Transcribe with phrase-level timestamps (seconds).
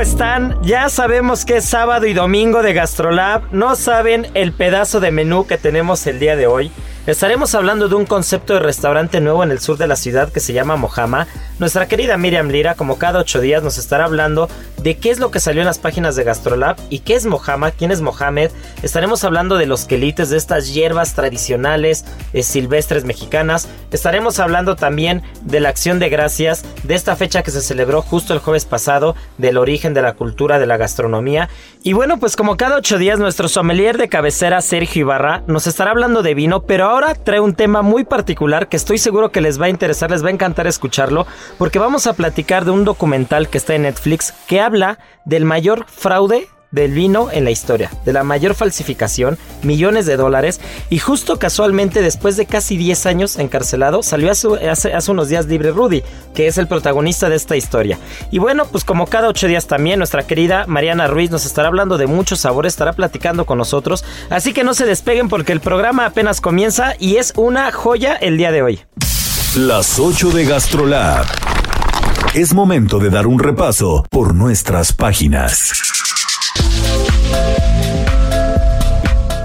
[0.00, 0.62] ¿Cómo están?
[0.62, 3.52] Ya sabemos que es sábado y domingo de GastroLab.
[3.52, 6.72] No saben el pedazo de menú que tenemos el día de hoy.
[7.06, 10.38] Estaremos hablando de un concepto de restaurante nuevo en el sur de la ciudad que
[10.38, 11.26] se llama Mojama.
[11.58, 14.50] Nuestra querida Miriam Lira, como cada ocho días, nos estará hablando
[14.82, 17.70] de qué es lo que salió en las páginas de GastroLab y qué es Mojama,
[17.70, 18.50] quién es Mohamed.
[18.82, 23.66] Estaremos hablando de los quelites, de estas hierbas tradicionales eh, silvestres mexicanas.
[23.92, 28.34] Estaremos hablando también de la acción de gracias, de esta fecha que se celebró justo
[28.34, 31.48] el jueves pasado, del origen de la cultura, de la gastronomía.
[31.82, 35.92] Y bueno, pues como cada ocho días, nuestro sommelier de cabecera, Sergio Ibarra, nos estará
[35.92, 39.60] hablando de vino, pero ahora trae un tema muy particular que estoy seguro que les
[39.60, 43.48] va a interesar, les va a encantar escucharlo, porque vamos a platicar de un documental
[43.48, 48.12] que está en Netflix que habla del mayor fraude del vino en la historia, de
[48.12, 54.02] la mayor falsificación, millones de dólares, y justo casualmente después de casi 10 años encarcelado,
[54.02, 56.02] salió hace, hace, unos días libre Rudy,
[56.34, 57.98] que es el protagonista de esta historia.
[58.30, 61.98] Y bueno, pues como cada 8 días también, nuestra querida Mariana Ruiz nos estará hablando
[61.98, 66.06] de muchos sabores, estará platicando con nosotros, así que no se despeguen porque el programa
[66.06, 68.80] apenas comienza y es una joya el día de hoy.
[69.56, 71.26] Las 8 de GastroLab.
[72.34, 75.72] Es momento de dar un repaso por nuestras páginas.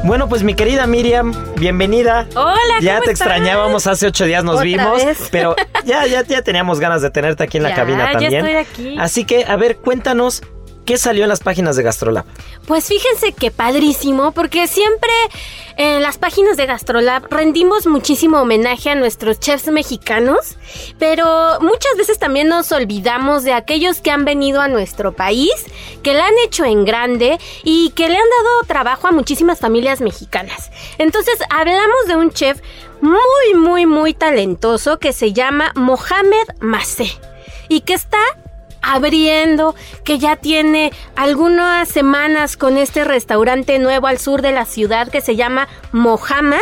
[0.03, 2.27] Bueno, pues mi querida Miriam, bienvenida.
[2.35, 3.27] Hola, Ya ¿cómo te estás?
[3.27, 5.29] extrañábamos, hace ocho días nos Otra vimos, vez.
[5.31, 5.55] pero
[5.85, 8.45] ya, ya, ya teníamos ganas de tenerte aquí en la Ya, cabina ya también.
[8.45, 8.97] estoy aquí.
[8.99, 10.43] Así que, a ver, cuéntanos,
[10.85, 12.25] ¿qué salió en las páginas de GastroLab?
[12.67, 15.11] Pues fíjense que padrísimo, porque siempre
[15.77, 20.57] en las páginas de GastroLab rendimos muchísimo homenaje a nuestros chefs mexicanos,
[20.99, 25.51] pero muchas veces también nos olvidamos de aquellos que han venido a nuestro país,
[26.01, 29.99] que la han hecho en grande y que le han dado trabajo a muchísimas familias
[29.99, 30.71] mexicanas.
[30.97, 32.61] Entonces hablamos de un chef
[33.01, 37.11] muy, muy, muy talentoso que se llama Mohamed Masé
[37.67, 38.19] y que está
[38.85, 45.09] abriendo, que ya tiene algunas semanas con este restaurante nuevo al sur de la ciudad
[45.09, 46.59] que se llama Mojama.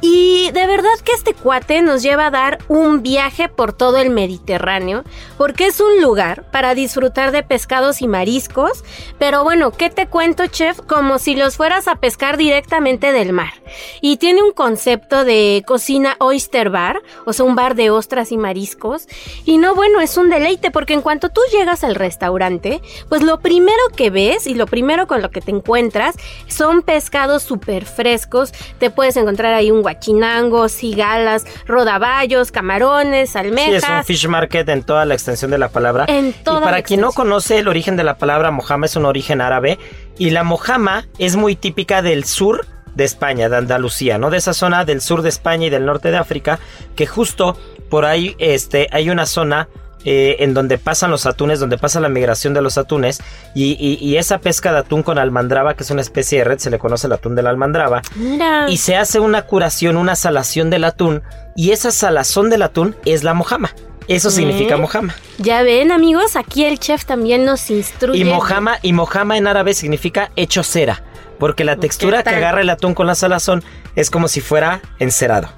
[0.00, 4.10] Y de verdad que este cuate nos lleva a dar un viaje por todo el
[4.10, 5.02] Mediterráneo,
[5.36, 8.84] porque es un lugar para disfrutar de pescados y mariscos.
[9.18, 10.80] Pero bueno, ¿qué te cuento, chef?
[10.80, 13.54] Como si los fueras a pescar directamente del mar.
[14.00, 18.36] Y tiene un concepto de cocina oyster bar, o sea, un bar de ostras y
[18.36, 19.08] mariscos.
[19.44, 23.40] Y no, bueno, es un deleite, porque en cuanto tú llegas al restaurante, pues lo
[23.40, 26.14] primero que ves y lo primero con lo que te encuentras
[26.46, 28.52] son pescados súper frescos.
[28.78, 33.82] Te puedes encontrar ahí un guachinango, cigalas, rodaballos, camarones, Sí, almejas.
[33.84, 36.04] es un fish market en toda la extensión de la palabra.
[36.08, 38.96] En y toda para la quien no conoce el origen de la palabra mojama, es
[38.96, 39.78] un origen árabe.
[40.18, 44.28] Y la mojama es muy típica del sur de España, de Andalucía, ¿no?
[44.30, 46.58] De esa zona del sur de España y del norte de África,
[46.96, 47.56] que justo
[47.88, 49.68] por ahí este, hay una zona
[50.04, 53.20] eh, en donde pasan los atunes, donde pasa la migración de los atunes,
[53.54, 56.58] y, y- y esa pesca de atún con almandraba, que es una especie de red,
[56.58, 58.66] se le conoce el atún de la almandraba, Mira.
[58.68, 61.22] y se hace una curación, una salación del atún,
[61.56, 63.70] y esa salazón del atún es la mojama.
[64.06, 64.78] Eso significa ¿Eh?
[64.78, 65.14] mojama.
[65.36, 68.18] Ya ven, amigos, aquí el chef también nos instruye.
[68.20, 71.02] Y mojama, y mojama en árabe significa hecho cera,
[71.38, 73.62] porque la textura que agarra el atún con la salazón
[73.96, 75.48] es como si fuera encerado.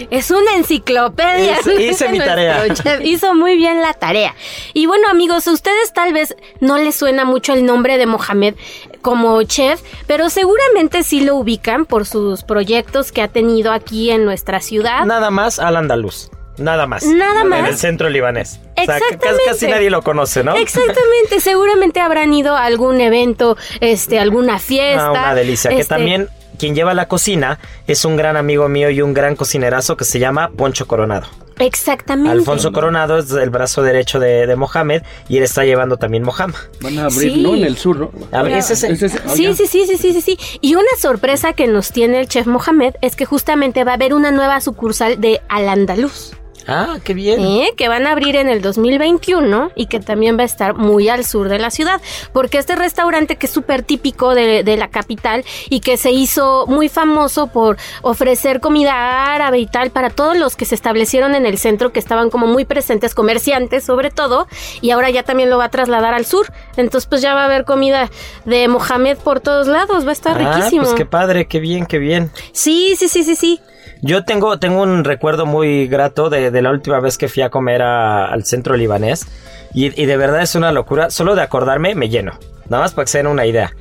[0.09, 1.59] Es una enciclopedia.
[1.59, 2.65] Hice- hice mi tarea.
[3.03, 4.35] Hizo muy bien la tarea.
[4.73, 8.55] Y bueno, amigos, a ustedes tal vez no les suena mucho el nombre de Mohamed
[9.01, 14.25] como chef, pero seguramente sí lo ubican por sus proyectos que ha tenido aquí en
[14.25, 15.05] nuestra ciudad.
[15.05, 16.29] Nada más al andaluz.
[16.57, 17.05] Nada más.
[17.05, 17.69] Nada En más.
[17.69, 18.59] el centro libanés.
[18.75, 19.43] O sea, que casi, Exactamente.
[19.45, 20.55] casi nadie lo conoce, ¿no?
[20.55, 25.05] Exactamente, seguramente habrán ido a algún evento, este, alguna fiesta.
[25.07, 25.69] Ah, una delicia.
[25.69, 29.35] Que este, también quien lleva la cocina es un gran amigo mío y un gran
[29.35, 31.27] cocinerazo que se llama Poncho Coronado.
[31.59, 32.31] Exactamente.
[32.31, 36.53] Alfonso Coronado es el brazo derecho de, de Mohamed y él está llevando también Mohamed.
[36.81, 37.41] Van a abrir, Sí.
[37.41, 37.55] ¿no?
[37.55, 38.11] En el sur, ¿no?
[38.31, 39.55] A ver, ese es el- Ese es- ah, Sí, ya.
[39.55, 40.37] sí, sí, sí, sí, sí, sí.
[40.61, 44.13] Y una sorpresa que nos tiene el chef Mohamed es que justamente va a haber
[44.13, 46.33] una nueva sucursal de Al Andaluz.
[46.67, 47.39] Ah, qué bien.
[47.43, 47.69] ¿eh?
[47.77, 51.23] que van a abrir en el 2021 y que también va a estar muy al
[51.25, 52.01] sur de la ciudad,
[52.33, 56.65] porque este restaurante que es súper típico de, de la capital y que se hizo
[56.67, 61.45] muy famoso por ofrecer comida árabe y tal para todos los que se establecieron en
[61.45, 64.47] el centro, que estaban como muy presentes, comerciantes sobre todo,
[64.81, 67.45] y ahora ya también lo va a trasladar al sur, entonces pues ya va a
[67.45, 68.09] haber comida
[68.45, 70.83] de Mohamed por todos lados, va a estar Ah, riquísimo.
[70.83, 72.31] pues qué padre, qué bien, qué bien.
[72.51, 73.59] Sí, sí, sí, sí, sí.
[74.01, 77.49] Yo tengo, tengo un recuerdo muy grato de, de la última vez que fui a
[77.49, 79.25] comer a- al centro libanés.
[79.73, 81.09] Y, y de verdad es una locura.
[81.09, 82.39] Solo de acordarme me lleno.
[82.69, 83.73] Nada más para que se den una idea.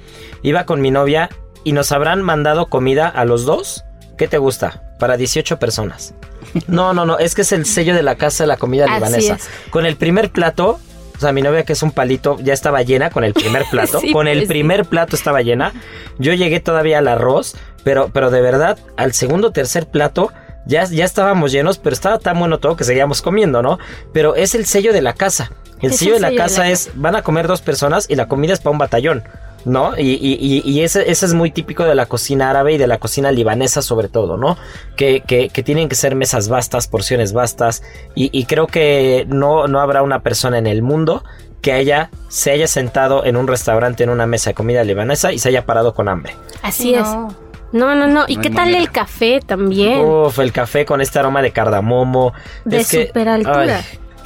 [0.43, 1.29] Iba con mi novia
[1.65, 3.85] y nos habrán mandado comida a los dos.
[4.17, 4.83] ¿Qué te gusta?
[4.99, 6.15] Para 18 personas.
[6.69, 7.19] No, no, no.
[7.19, 9.35] Es que es el sello de la casa de la comida libanesa.
[9.35, 9.49] es.
[9.71, 10.79] Con el primer plato.
[11.17, 14.01] O sea, mi novia que es un palito ya estaba llena con el primer plato.
[14.01, 14.53] Sí, con el pues sí.
[14.55, 15.73] primer plato estaba llena.
[16.19, 20.33] Yo llegué todavía al arroz, pero, pero de verdad, al segundo o tercer plato
[20.67, 23.79] ya, ya estábamos llenos, pero estaba tan bueno todo que seguíamos comiendo, ¿no?
[24.13, 25.53] Pero es el sello de la casa.
[25.81, 28.17] El sello el de la de casa la es, van a comer dos personas y
[28.17, 29.23] la comida es para un batallón.
[29.67, 29.99] ¿No?
[29.99, 32.87] Y, y, y, y ese, ese es muy típico de la cocina árabe y de
[32.87, 34.57] la cocina libanesa sobre todo, ¿no?
[34.97, 37.83] Que, que, que tienen que ser mesas vastas, porciones vastas.
[38.15, 41.25] Y, y creo que no, no habrá una persona en el mundo
[41.63, 45.41] que haya, se haya sentado en un restaurante en una mesa de comida libanesa y
[45.41, 46.37] se haya parado con hambre.
[46.63, 47.09] Así es.
[47.73, 48.25] No, no, no.
[48.29, 48.79] ¿Y No qué tal manera.
[48.79, 50.01] el café también?
[50.01, 52.33] Uf, el café con este aroma de cardamomo.
[52.65, 53.71] De Es que- ay,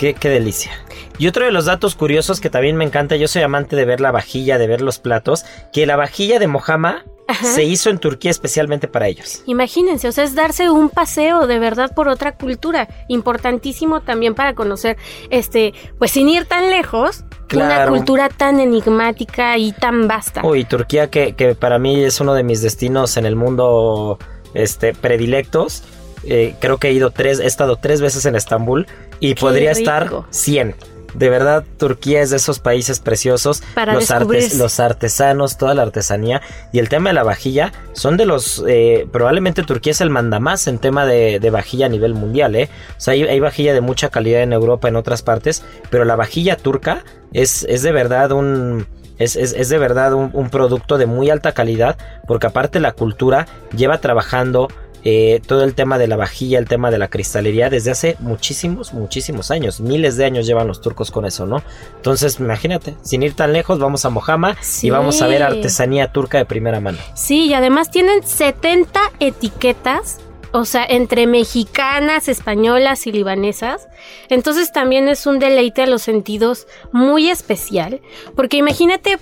[0.00, 0.72] qué, qué delicia.
[1.18, 4.00] Y otro de los datos curiosos que también me encanta, yo soy amante de ver
[4.00, 5.44] la vajilla, de ver los platos,
[5.74, 7.46] que la vajilla de Mojama Ajá.
[7.46, 9.42] se hizo en Turquía especialmente para ellos.
[9.44, 14.54] Imagínense, o sea, es darse un paseo de verdad por otra cultura, importantísimo también para
[14.54, 14.96] conocer,
[15.28, 17.24] este, pues sin ir tan lejos,
[17.54, 20.40] una cultura tan enigmática y tan vasta.
[20.46, 24.18] Uy, Turquía que, que para mí es uno de mis destinos en el mundo
[24.54, 25.84] este, predilectos.
[26.24, 28.86] Eh, creo que he ido tres, he estado tres veces en Estambul
[29.20, 29.78] y Qué podría rico.
[29.80, 30.74] estar 100.
[31.14, 33.62] De verdad, Turquía es de esos países preciosos.
[33.74, 34.58] Para los, descubrirse.
[34.58, 36.40] los artesanos, toda la artesanía
[36.72, 38.62] y el tema de la vajilla son de los.
[38.68, 42.68] eh, probablemente Turquía es el mandamás en tema de, de vajilla a nivel mundial, ¿eh?
[42.96, 46.14] O sea, hay, hay vajilla de mucha calidad en Europa, en otras partes, pero la
[46.14, 47.02] vajilla turca
[47.32, 48.86] es, es de verdad un.
[49.18, 52.92] Es, es- es de verdad un, un producto de muy alta calidad, porque aparte la
[52.92, 53.46] cultura
[53.76, 54.68] lleva trabajando
[55.04, 58.92] eh, todo el tema de la vajilla, el tema de la cristalería desde hace muchísimos,
[58.92, 59.80] muchísimos años.
[59.80, 61.62] Miles de años llevan los turcos con eso, ¿no?
[61.96, 64.88] Entonces, imagínate, sin ir tan lejos, vamos a Mojama Sí.
[64.88, 66.98] y vamos a ver artesanía turca de primera mano.
[67.14, 70.18] Sí, y además tienen 70 etiquetas,
[70.52, 73.88] o sea, entre mexicanas, españolas y libanesas.
[74.28, 78.00] Entonces también es un deleite a los sentidos muy especial,
[78.34, 79.18] porque imagínate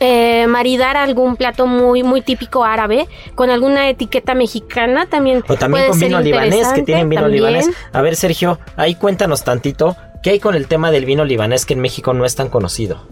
[0.00, 5.86] eh, maridar algún plato muy muy típico árabe con alguna etiqueta mexicana también O también
[5.86, 7.44] puede con vino libanés, que tienen vino también.
[7.44, 7.70] libanés.
[7.92, 11.74] A ver, Sergio, ahí cuéntanos tantito, ¿qué hay con el tema del vino libanés que
[11.74, 13.06] en México no es tan conocido?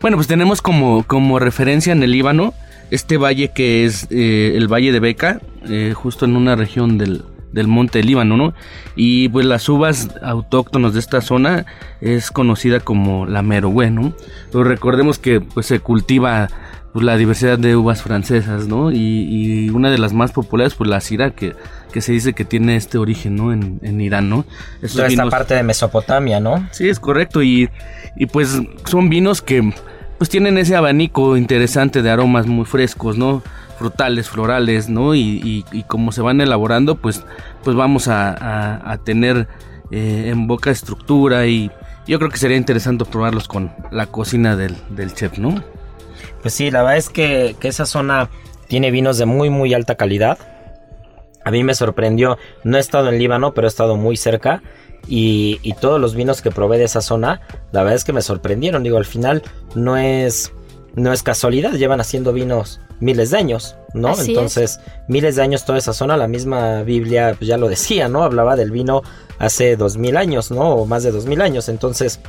[0.00, 2.54] Bueno, pues tenemos como, como referencia en el Líbano
[2.90, 7.22] este valle que es eh, el Valle de Beca, eh, justo en una región del,
[7.52, 8.54] del monte Líbano, ¿no?
[8.96, 11.66] Y pues las uvas autóctonas de esta zona
[12.00, 14.14] es conocida como la Merowe, ¿no?
[14.50, 16.48] Pero recordemos que pues se cultiva
[16.92, 18.90] pues, la diversidad de uvas francesas, ¿no?
[18.90, 21.54] Y, y una de las más populares, pues la Syrah, que,
[21.92, 23.52] que se dice que tiene este origen, ¿no?
[23.52, 24.44] En, en Irán, ¿no?
[24.76, 26.66] Estos Toda esta vinos- parte de Mesopotamia, ¿no?
[26.70, 27.42] Sí, es correcto.
[27.42, 27.68] Y,
[28.16, 29.72] y pues son vinos que
[30.18, 33.42] pues tienen ese abanico interesante de aromas muy frescos, ¿no?
[33.82, 35.14] Frutales, florales, ¿no?
[35.16, 37.24] Y, y, como se van elaborando, pues,
[37.64, 39.48] pues vamos a, a- a tener
[39.90, 41.68] eh, en boca estructura y
[42.06, 45.64] yo creo que sería interesante probarlos con la cocina del, del chef, ¿no?
[46.42, 48.30] Pues sí, la verdad es que, que esa zona
[48.68, 50.38] tiene vinos de muy, muy alta calidad.
[51.44, 54.62] A mí me sorprendió, no he estado en Líbano, pero he estado muy cerca.
[55.08, 57.40] Y, y todos los vinos que probé de esa zona,
[57.72, 58.84] la verdad es que me sorprendieron.
[58.84, 59.42] Digo, al final
[59.74, 60.52] no es,
[60.94, 64.08] no es casualidad, llevan haciendo vinos miles de años, ¿no?
[64.08, 68.08] Así Entonces, miles de años toda esa zona, la misma Biblia pues, ya lo decía,
[68.08, 68.22] ¿no?
[68.22, 69.02] Hablaba del vino
[69.38, 70.74] hace dos mil años, ¿no?
[70.74, 72.20] O más de dos mil años, entonces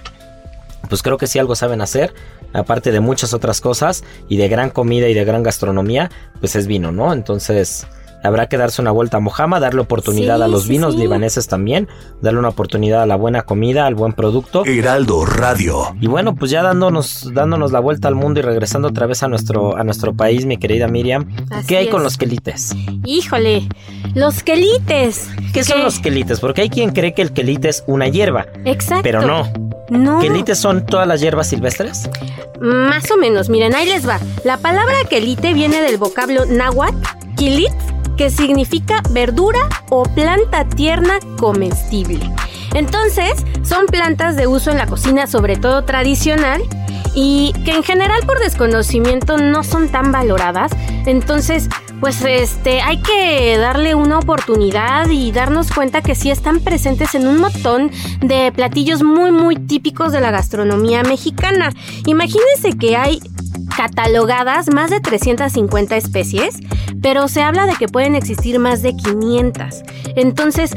[0.90, 2.14] pues creo que sí algo saben hacer,
[2.54, 6.68] aparte de muchas otras cosas y de gran comida y de gran gastronomía, pues es
[6.68, 7.14] vino, ¿no?
[7.14, 7.88] Entonces
[8.24, 11.00] habrá que darse una vuelta a Mojama, darle oportunidad Sí, a los sí, vinos sí.
[11.02, 11.88] libaneses también,
[12.22, 14.64] darle una oportunidad a la buena comida, al buen producto.
[14.66, 15.96] Heraldo Radio.
[16.02, 19.28] Y bueno, pues ya dándonos, dándonos la vuelta al mundo y regresando otra vez a
[19.28, 21.92] nuestro, a nuestro país, mi querida Miriam, Así ¿qué hay es.
[21.92, 22.76] con los quelites?
[23.06, 23.68] Híjole,
[24.16, 25.28] los quelites.
[25.54, 26.40] ¿Qué son que- los quelites?
[26.40, 29.04] Porque hay quien cree que el quelite es una hierba, Exacto.
[29.04, 29.52] pero no.
[29.90, 30.20] No.
[30.20, 32.10] ¿Quelites son todas las hierbas silvestres?
[32.62, 34.20] Más o menos, miren, ahí les va.
[34.46, 36.96] La palabra quelite viene del vocablo náhuatl,
[37.36, 37.70] quilit,
[38.18, 42.20] que significa verdura o planta tierna comestible.
[42.74, 46.62] Entonces, son plantas de uso en la cocina, sobre todo tradicional,
[47.16, 50.72] y que en general por desconocimiento no son tan valoradas.
[51.06, 51.70] Entonces,
[52.04, 57.26] pues este, hay que darle una oportunidad y darnos cuenta que sí están presentes en
[57.26, 61.72] un montón de platillos muy muy típicos de la gastronomía mexicana.
[62.06, 63.22] Imagínense que hay
[63.78, 66.60] catalogadas más de 350 especies,
[67.02, 69.84] pero se habla de que pueden existir más de 500.
[70.18, 70.72] Entonces,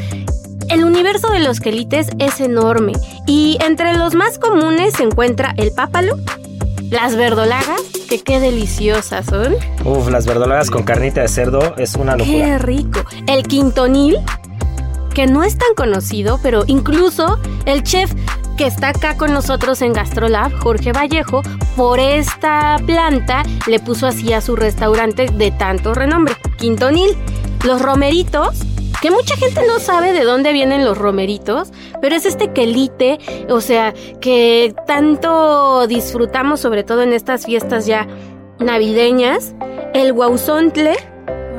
[0.69, 2.93] el universo de los quelites es enorme
[3.27, 6.19] y entre los más comunes se encuentra el pápalo,
[6.91, 12.17] las verdolagas, que qué deliciosas son, Uf, las verdolagas con carnita de cerdo es una
[12.17, 12.37] locura.
[12.39, 14.17] qué rico, el quintonil,
[15.15, 18.13] que no es tan conocido, pero incluso el chef
[18.57, 21.43] que está acá con nosotros en Gastrolab, Jorge Vallejo,
[21.77, 27.17] por esta planta le puso así a su restaurante de tanto renombre, Quintonil.
[27.65, 28.61] Los romeritos,
[29.03, 33.61] que mucha gente no sabe de dónde vienen los romeritos, pero es este quelite, o
[33.61, 38.07] sea, que tanto disfrutamos, sobre todo en estas fiestas ya
[38.59, 39.55] navideñas.
[39.95, 40.97] El guauzontle,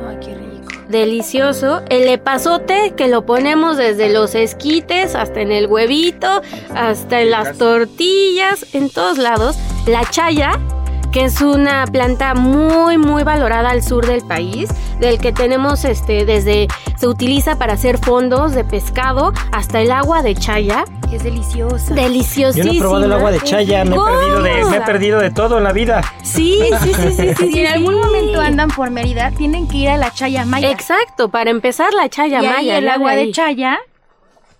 [0.08, 0.68] Ay, qué rico.
[0.88, 1.82] delicioso.
[1.88, 6.42] El epazote que lo ponemos desde los esquites hasta en el huevito,
[6.74, 9.56] hasta en las tortillas, en todos lados.
[9.86, 10.52] La chaya,
[11.12, 14.68] que es una planta muy muy valorada al sur del país,
[15.00, 20.22] del que tenemos este desde se utiliza para hacer fondos de pescado hasta el agua
[20.22, 21.94] de chaya, es deliciosa.
[21.94, 22.72] Yo deliciosísima.
[22.72, 25.30] no he probado el agua de chaya, me he, perdido de, me he perdido de
[25.30, 26.02] todo en la vida.
[26.22, 27.48] Sí, sí, sí, sí, sí.
[27.52, 30.70] Si en algún momento andan por Mérida, tienen que ir a la Chaya Maya.
[30.70, 33.30] Exacto, para empezar la chaya y ahí maya, el agua de.
[33.32, 33.78] Chaya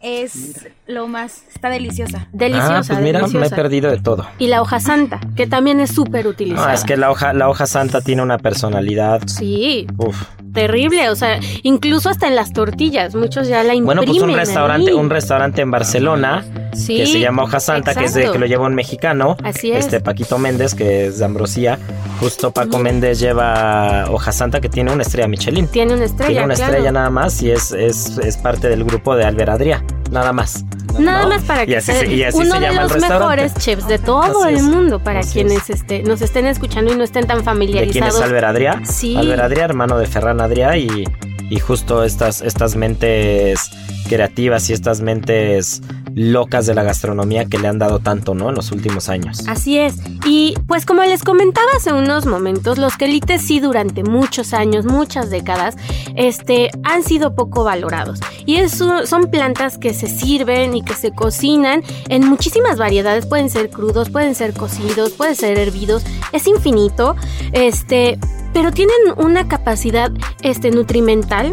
[0.00, 2.28] es lo más, está deliciosa.
[2.32, 3.56] Deliciosa, ah, pues mira, me he deliciosa.
[3.56, 4.26] perdido de todo.
[4.38, 6.68] Y la hoja santa, que también es súper utilizada.
[6.68, 9.22] No, es que la hoja, la hoja santa tiene una personalidad.
[9.26, 10.24] Sí, Uf.
[10.58, 13.84] Terrible, o sea, incluso hasta en las tortillas, muchos ya la imprimen.
[13.84, 14.96] Bueno, pues un restaurante, ahí.
[14.96, 18.46] un restaurante en Barcelona Sí, que se llama Hoja Santa, que es de que lo
[18.46, 19.86] lleva un mexicano, Así es.
[19.86, 21.78] este Paquito Méndez, que es de Ambrosía.
[22.20, 25.66] Justo Paco Méndez lleva Hoja Santa, que tiene una estrella Michelin.
[25.68, 26.72] Tiene una estrella, Tiene una claro.
[26.72, 30.64] estrella nada más y es, es, es parte del grupo de Albert Adrià, nada más.
[30.98, 31.28] Nada ¿no?
[31.28, 35.20] más para que sea uno de los mejores chefs de todo Así el mundo, para
[35.22, 35.80] quienes es.
[35.80, 38.20] este, nos estén escuchando y no estén tan ¿De quién es familiarizados.
[38.20, 38.84] Albert Adrià?
[38.84, 39.16] Sí.
[39.16, 41.04] Albert Adrià, hermano de Ferran Adrià y,
[41.50, 43.70] y justo estas, estas mentes
[44.08, 45.82] creativas y estas mentes
[46.14, 48.48] locas de la gastronomía que le han dado tanto, ¿no?
[48.48, 49.44] En los últimos años.
[49.48, 49.96] Así es.
[50.26, 55.30] Y pues como les comentaba hace unos momentos, los quelites sí durante muchos años, muchas
[55.30, 55.76] décadas,
[56.16, 58.20] este, han sido poco valorados.
[58.46, 63.26] Y eso son plantas que se sirven y que se cocinan en muchísimas variedades.
[63.26, 66.04] Pueden ser crudos, pueden ser cocidos, pueden ser hervidos.
[66.32, 67.16] Es infinito.
[67.52, 68.18] Este,
[68.52, 70.10] pero tienen una capacidad
[70.42, 71.52] este, nutrimental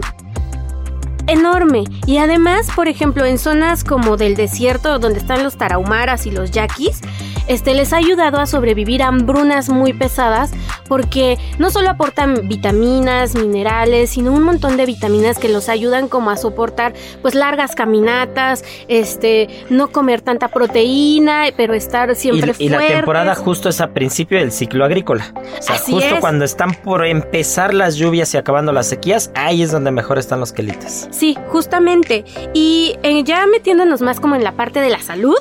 [1.27, 6.31] enorme y además por ejemplo en zonas como del desierto donde están los tarahumaras y
[6.31, 7.01] los yaquis
[7.47, 10.51] este les ha ayudado a sobrevivir a hambrunas muy pesadas
[10.87, 16.29] porque no solo aportan vitaminas minerales sino un montón de vitaminas que los ayudan como
[16.29, 22.69] a soportar pues largas caminatas este no comer tanta proteína pero estar siempre y, y
[22.69, 25.33] la temporada justo es a principio del ciclo agrícola.
[25.35, 26.21] O sea, Así justo es.
[26.21, 30.39] cuando están por empezar las lluvias y acabando las sequías, ahí es donde mejor están
[30.39, 31.07] los quelites.
[31.15, 32.25] Sí, justamente.
[32.53, 35.37] Y eh, ya metiéndonos más como en la parte de la salud,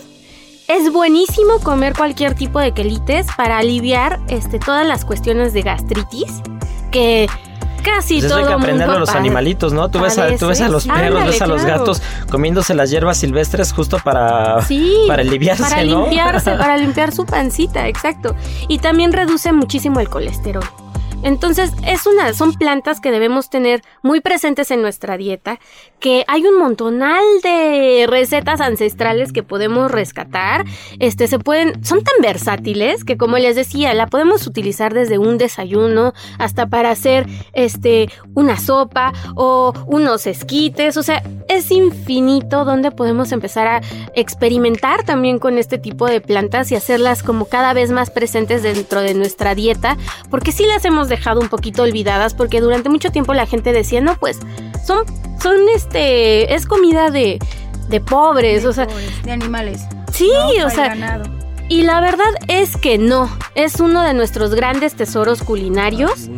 [0.69, 6.43] es buenísimo comer cualquier tipo de quelites para aliviar este, todas las cuestiones de gastritis
[6.91, 7.27] que
[7.83, 9.91] casi Pues eso todo hay que aprenderlo a los animalitos, ¿no?
[9.91, 11.81] Tú ves, a, tú ves a los perros, Ándale, ves a los claro.
[11.81, 16.03] gatos comiéndose las hierbas silvestres justo para, Sí, para aliviarse, para ¿no?
[16.03, 18.35] limpiarse, para limpiar su pancita, exacto.
[18.69, 20.65] Y también reduce muchísimo el colesterol.
[21.25, 25.59] Entonces, es una, son plantas que debemos tener muy presentes en nuestra dieta,
[25.99, 30.67] que hay un montonal de recetas ancestrales que podemos rescatar.
[30.99, 35.39] Este, se pueden, son tan versátiles que como les decía, la podemos utilizar desde un
[35.39, 42.91] desayuno hasta para hacer este una sopa o unos esquites, o sea, es infinito donde
[42.91, 43.81] podemos empezar a
[44.15, 49.01] experimentar también con este tipo de plantas y hacerlas como cada vez más presentes dentro
[49.01, 49.97] de nuestra dieta,
[50.31, 54.01] porque sí las hemos dejado un poquito olvidadas porque durante mucho tiempo la gente decía,
[54.01, 54.39] "No, pues
[54.87, 55.05] son
[55.43, 57.39] son este es comida de
[57.89, 59.83] de pobres, De o sea, pobres, de animales.
[60.13, 60.67] sí, ¿no?
[60.67, 61.25] o sea, ganado.
[61.69, 66.29] y la verdad es que no, es uno de nuestros grandes tesoros culinarios,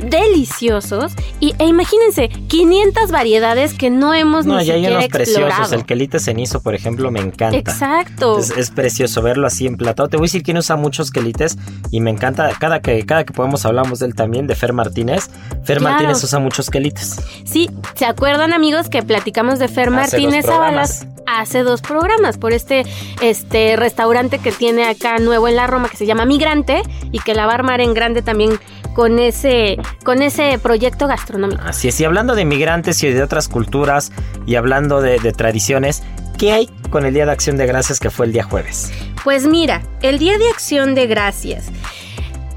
[0.00, 5.08] deliciosos, y, e imagínense, 500 variedades que no hemos No, ni y hay siquiera unos
[5.08, 5.72] preciosos.
[5.72, 7.56] El quelite cenizo, por ejemplo, me encanta.
[7.56, 8.38] Exacto.
[8.38, 10.08] Es, es precioso verlo así emplatado.
[10.08, 11.56] Te voy a decir quién usa muchos quelites
[11.90, 12.50] y me encanta.
[12.58, 15.30] Cada que, cada que podemos hablamos de él también, de Fer Martínez.
[15.64, 15.94] Fer Claro.
[15.94, 17.20] Martínez usa muchos quelites.
[17.44, 21.06] Sí, ¿se acuerdan amigos que platicamos de Fer Hace Martínez Ábalas.
[21.26, 22.84] Hace dos programas por este,
[23.20, 27.34] este restaurante que tiene acá nuevo en la Roma que se llama Migrante y que
[27.34, 28.58] la va a armar en grande también
[28.94, 31.62] con ese, con ese proyecto gastronómico?
[31.64, 32.00] Así es.
[32.00, 34.12] Y hablando de migrantes y de otras culturas
[34.46, 36.02] y hablando de, de tradiciones,
[36.38, 38.92] ¿qué hay con el Día de Acción de Gracias que fue el día jueves?
[39.22, 41.70] Pues mira, el Día de Acción de Gracias.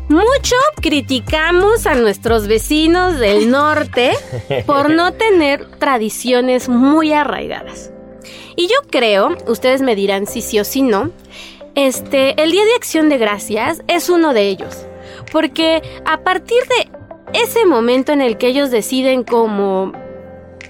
[0.09, 4.13] Mucho criticamos a nuestros vecinos del norte
[4.65, 7.91] por no tener tradiciones muy arraigadas.
[8.55, 11.11] Y yo creo, ustedes me dirán si sí o si no,
[11.75, 14.85] este, el Día de Acción de Gracias es uno de ellos.
[15.31, 16.89] Porque a partir de
[17.39, 19.91] ese momento en el que ellos deciden como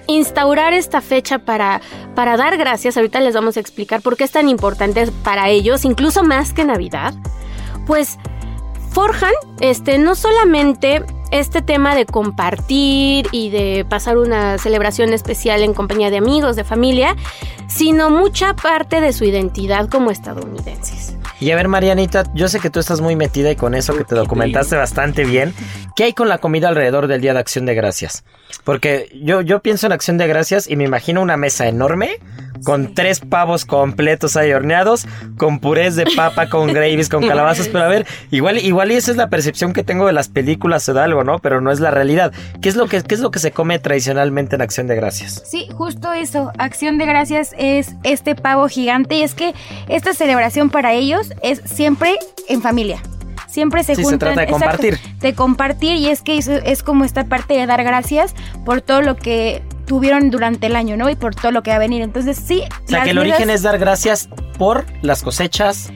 [0.06, 1.80] instaurar esta fecha para,
[2.14, 5.84] para dar gracias, ahorita les vamos a explicar por qué es tan importante para ellos,
[5.84, 7.14] incluso más que Navidad,
[7.86, 8.18] pues
[8.90, 15.74] forjan este, no solamente este tema de compartir y de pasar una celebración especial en
[15.74, 17.16] compañía de amigos, de familia,
[17.68, 21.17] sino mucha parte de su identidad como estadounidenses.
[21.40, 24.04] Y a ver, Marianita, yo sé que tú estás muy metida y con eso que
[24.04, 25.54] te documentaste bastante bien.
[25.94, 28.24] ¿Qué hay con la comida alrededor del Día de Acción de Gracias?
[28.64, 32.18] Porque yo, yo pienso en Acción de Gracias y me imagino una mesa enorme
[32.64, 37.68] con tres pavos completos ahí horneados, con purés de papa, con gravies, con calabazas.
[37.68, 40.88] Pero a ver, igual, igual y esa es la percepción que tengo de las películas
[40.88, 41.38] o de algo, ¿no?
[41.38, 42.32] Pero no es la realidad.
[42.60, 45.42] ¿Qué es lo que, qué es lo que se come tradicionalmente en Acción de Gracias?
[45.46, 46.52] Sí, justo eso.
[46.58, 49.16] Acción de gracias es este pavo gigante.
[49.16, 49.54] Y es que
[49.88, 52.16] esta celebración para ellos es siempre
[52.48, 53.00] en familia.
[53.46, 54.18] Siempre se Sí, se juntan.
[54.34, 54.98] trata de exacto, compartir.
[55.20, 55.96] de compartir.
[55.96, 59.62] Y es que eso es como esta parte de dar gracias por todo lo que
[59.86, 61.08] tuvieron durante el año, ¿no?
[61.08, 62.02] Y por todo lo que va a venir.
[62.02, 62.62] Entonces, sí.
[62.84, 65.90] O sea, que el origen es dar gracias por las cosechas.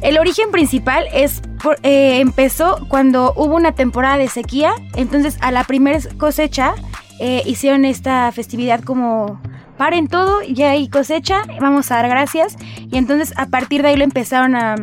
[0.00, 5.50] El origen principal es por- eh, empezó cuando hubo una temporada de sequía, entonces a
[5.50, 6.74] la primera cosecha
[7.20, 9.40] eh, hicieron esta festividad como
[9.76, 12.56] paren todo, ya hay cosecha, vamos a dar gracias
[12.90, 14.76] y entonces a partir de ahí lo empezaron a,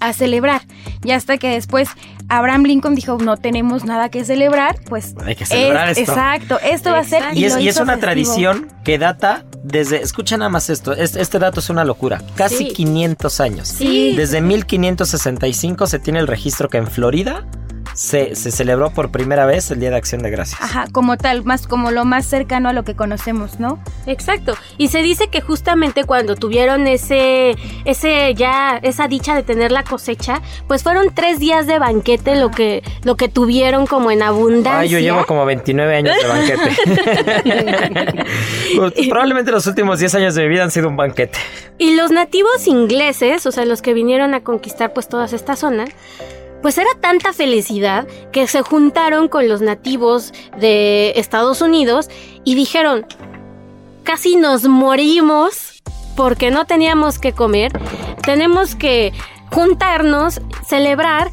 [0.00, 0.62] a celebrar
[1.04, 1.88] y hasta que después
[2.28, 6.12] Abraham Lincoln dijo no tenemos nada que celebrar, pues Hay que celebrar es- esto.
[6.12, 7.22] Exacto, esto va a ser.
[7.34, 7.98] Y es, y una festivo.
[7.98, 12.56] tradición que data desde, escucha nada más esto, este, este dato es una locura, casi
[12.68, 12.72] Sí.
[12.72, 13.68] 500 años.
[13.68, 14.14] Sí.
[14.16, 17.44] Desde 1565 se tiene el registro que en Florida
[18.00, 20.58] se, se celebró por primera vez el Día de Acción de Gracias.
[20.58, 23.78] Ajá, como tal, más como lo más cercano a lo que conocemos, ¿no?
[24.06, 24.54] Exacto.
[24.78, 29.84] Y se dice que justamente cuando tuvieron ese, ese ya, esa dicha de tener la
[29.84, 34.78] cosecha, pues fueron tres días de banquete lo que, lo que tuvieron como en abundancia.
[34.78, 38.24] Ay, yo llevo como 29 años de banquete.
[38.76, 41.38] Pues, Probablemente los últimos 10 años de mi vida han sido un banquete.
[41.76, 45.86] Y los nativos ingleses, o sea, los que vinieron a conquistar pues todas esta zona,
[46.62, 52.08] pues era tanta felicidad que se juntaron con los nativos de Estados Unidos
[52.44, 53.06] y dijeron,
[54.04, 55.82] casi nos morimos
[56.16, 57.72] porque no teníamos que comer,
[58.22, 59.12] tenemos que
[59.50, 61.30] juntarnos, celebrar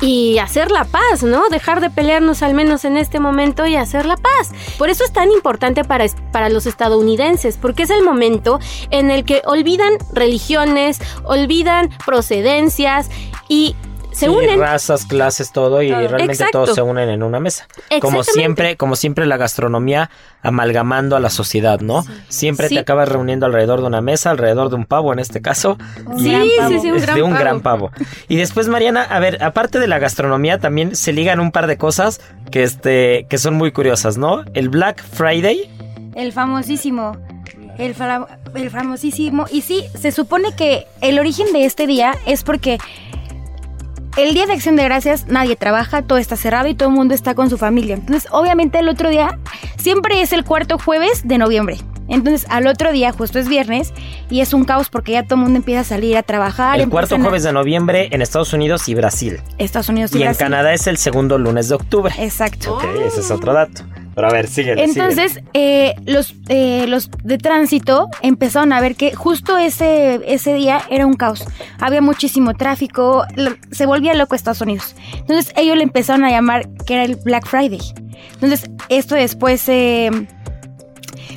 [0.00, 1.48] y hacer la paz, ¿no?
[1.48, 4.50] Dejar de pelearnos al menos en este momento y hacer la paz.
[4.76, 8.58] Por eso es tan importante para, para los estadounidenses, porque es el momento
[8.90, 13.08] en el que olvidan religiones, olvidan procedencias
[13.48, 13.76] y
[14.14, 14.58] se Sí, unen.
[14.60, 16.62] razas, clases, todo y realmente Exacto.
[16.64, 17.66] todos se unen en una mesa.
[18.00, 20.10] Como siempre, como siempre la gastronomía
[20.42, 22.04] amalgamando a la sociedad, ¿no?
[22.28, 22.74] Siempre Sí.
[22.74, 25.76] te acabas reuniendo alrededor de una mesa, alrededor de un pavo en este caso.
[26.18, 26.80] Sí, gran sí, pavo.
[26.82, 27.40] sí, un gran de un pavo.
[27.40, 27.90] gran pavo.
[28.28, 31.76] Y después, Mariana, a ver, aparte de la gastronomía, también se ligan un par de
[31.76, 34.44] cosas que, este, que son muy curiosas, ¿no?
[34.54, 35.70] El Black Friday.
[36.14, 37.16] El famosísimo.
[37.78, 37.96] El,
[38.54, 39.46] el famosísimo.
[39.50, 42.78] Y sí, se supone que el origen de este día es porque
[44.16, 47.14] el día de acción de gracias nadie trabaja, todo está cerrado y todo el mundo
[47.14, 47.94] está con su familia.
[47.94, 49.38] Entonces, obviamente el otro día
[49.76, 51.78] siempre es el cuarto jueves de noviembre.
[52.06, 53.94] Entonces, al otro día, justo es viernes,
[54.28, 56.78] y es un caos porque ya todo el mundo empieza a salir a trabajar.
[56.78, 59.40] El cuarto a- jueves de noviembre en Estados Unidos y Brasil.
[59.56, 60.34] Estados Unidos y, Y en.
[60.34, 62.14] Canadá es el segundo lunes de octubre.
[62.18, 62.74] Exacto.
[62.74, 63.84] Ok, ese es otro dato.
[64.14, 64.84] Pero a ver, síguele.
[64.84, 70.82] Entonces, eh, los, eh, los de tránsito empezaron a ver que justo ese, ese día
[70.90, 71.44] era un caos.
[71.80, 73.24] Había muchísimo tráfico,
[73.70, 74.94] se volvía loco Estados Unidos.
[75.14, 77.80] Entonces, ellos le empezaron a llamar que era el Black Friday.
[78.34, 80.10] Entonces, esto después, eh,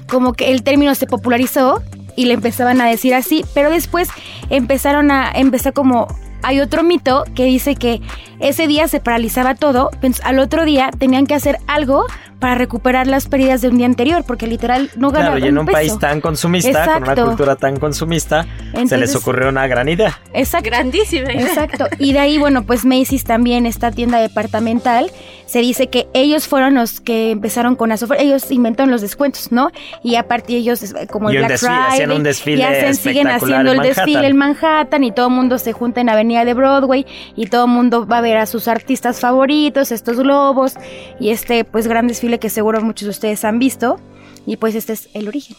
[0.07, 1.81] como que el término se popularizó
[2.15, 4.09] y le empezaban a decir así, pero después
[4.49, 6.07] empezaron a, empezó como,
[6.43, 8.01] hay otro mito que dice que
[8.39, 12.05] ese día se paralizaba todo, pues al otro día tenían que hacer algo
[12.39, 15.57] para recuperar las pérdidas de un día anterior, porque literal no Claro, ganaban y en
[15.57, 15.75] un peso.
[15.75, 18.45] país tan consumista, con una cultura tan consumista,
[18.87, 20.19] se les ocurrió una gran idea.
[20.33, 20.69] Exacto.
[20.69, 21.31] Grandísima.
[21.31, 21.85] Exacto.
[21.97, 25.11] Y de ahí, bueno, pues Macy's también, esta tienda departamental,
[25.45, 29.51] se dice que ellos fueron los que empezaron con las ofertas, ellos inventaron los descuentos,
[29.51, 29.71] ¿no?
[30.03, 32.95] Y aparte ellos, eh, como Y el Black desfile, Friday, hacían un desfile y hacen,
[32.95, 34.25] siguen haciendo en el desfile Manhattan.
[34.25, 37.05] en Manhattan y todo el mundo se junta en Avenida de Broadway
[37.37, 40.73] y todo el mundo va a ver a sus artistas favoritos, estos globos
[41.19, 43.99] y este, pues, gran desfile que seguro muchos de ustedes han visto.
[44.45, 45.55] Y pues este es el origen.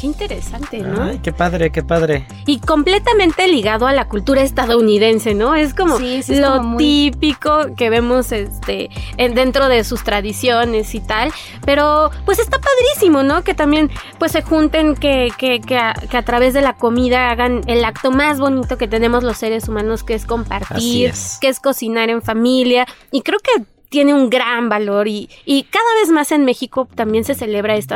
[0.00, 1.04] Qué interesante, ¿no?
[1.04, 2.26] Ay, qué padre, qué padre.
[2.46, 5.54] Y completamente ligado a la cultura estadounidense, ¿no?
[5.54, 9.84] Es como Sí, sí, es lo como muy- típico que vemos este en- dentro de
[9.84, 11.30] sus tradiciones y tal.
[11.64, 13.44] Pero pues está padrísimo, ¿no?
[13.44, 17.30] Que también pues se junten, que, que, que, a, que a través de la comida
[17.30, 21.38] hagan el acto más bonito que tenemos los seres humanos, que es compartir, es.
[21.40, 22.84] que es cocinar en familia.
[23.12, 23.62] Y creo que
[23.94, 27.94] tiene un gran valor y, y cada vez más en México también se celebra esta,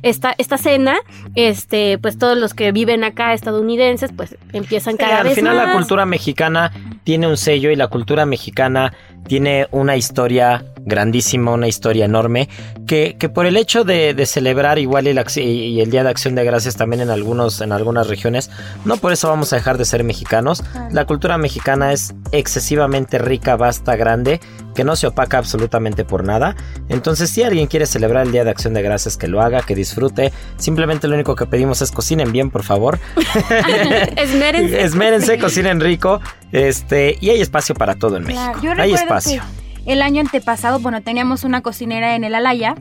[0.00, 0.96] esta, esta cena.
[1.34, 5.54] Este, pues todos los que viven acá estadounidenses, pues empiezan Sí, cada al vez final
[5.54, 5.66] más.
[5.66, 6.72] la cultura mexicana
[7.04, 8.94] tiene un sello y la cultura mexicana
[9.26, 12.48] tiene una historia grandísima, una historia enorme,
[12.86, 16.34] que, que por el hecho de, de celebrar igual el, y el Día de Acción
[16.34, 18.50] de Gracias también en, algunos, en algunas regiones,
[18.84, 20.62] no por eso vamos a dejar de ser mexicanos.
[20.90, 24.40] La cultura mexicana es excesivamente rica, vasta, grande,
[24.74, 26.56] que no se opaca absolutamente por nada.
[26.88, 29.74] Entonces si alguien quiere celebrar el Día de Acción de Gracias, que lo haga, que
[29.74, 30.32] disfrute.
[30.56, 32.98] Simplemente lo único que pedimos es cocinen bien, por favor.
[34.16, 34.82] Esmérense.
[34.82, 36.20] Esmérense, cocinen rico.
[36.52, 38.52] Este, y hay espacio para todo en México.
[38.60, 39.42] Claro, yo hay espacio.
[39.86, 42.76] el año antepasado, bueno, teníamos una cocinera en el Alaya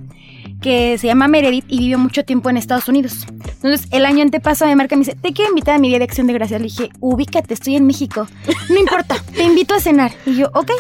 [0.64, 3.28] que se llama Meredith y vivió mucho tiempo en Estados Unidos.
[3.30, 6.00] Entonces, el año antepasado me marca y me dice, te quiero invitar a mi día
[6.00, 6.62] de acción de gracias.
[6.62, 8.28] Le dije, ubícate, estoy en México.
[8.70, 10.14] No importa, te invito a cenar.
[10.26, 10.72] Y yo, ok.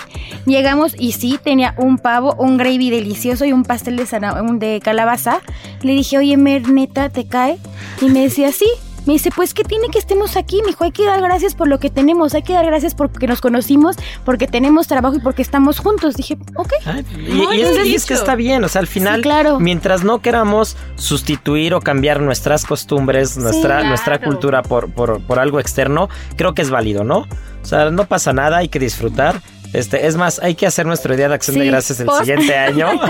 [0.45, 5.41] Llegamos y sí, tenía un pavo, un gravy delicioso y un pastel de, calabaza.
[5.81, 7.57] Le dije, oye, Mer, neta, ¿te cae?
[8.01, 8.67] Y me decía, sí.
[9.05, 11.67] Me dice, pues que tiene que estemos aquí, me dijo, hay que dar gracias por
[11.67, 15.41] lo que tenemos, hay que dar gracias porque nos conocimos, porque tenemos trabajo y porque
[15.41, 16.15] estamos juntos.
[16.15, 16.73] Dije, ok.
[16.85, 19.23] Ay, y, Muy y es, y es que está bien, o sea, al final, Sí,
[19.23, 19.59] claro.
[19.59, 23.87] mientras no queramos sustituir o cambiar nuestras costumbres, nuestra, claro.
[23.89, 27.19] nuestra cultura por, por, por algo externo, creo que es válido, ¿no?
[27.61, 29.41] O sea, no pasa nada, hay que disfrutar.
[29.73, 32.55] Este, es más, hay que hacer nuestro Día de Acción de Gracias el post- siguiente
[32.55, 32.87] año.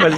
[0.00, 0.14] Pues,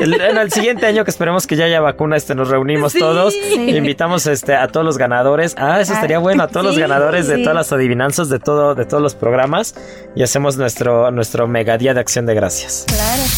[0.00, 3.34] el, en el siguiente año que esperemos que ya haya vacuna, este, nos reunimos todos.
[3.56, 5.54] Invitamos este, a todos los ganadores.
[5.58, 8.38] Ah, eso Ah, estaría bueno, a todos los sí, ganadores de todas las adivinanzas de
[8.38, 9.74] todo, de todos los programas.
[10.14, 12.86] Y hacemos nuestro, nuestro mega Día de Acción de Gracias.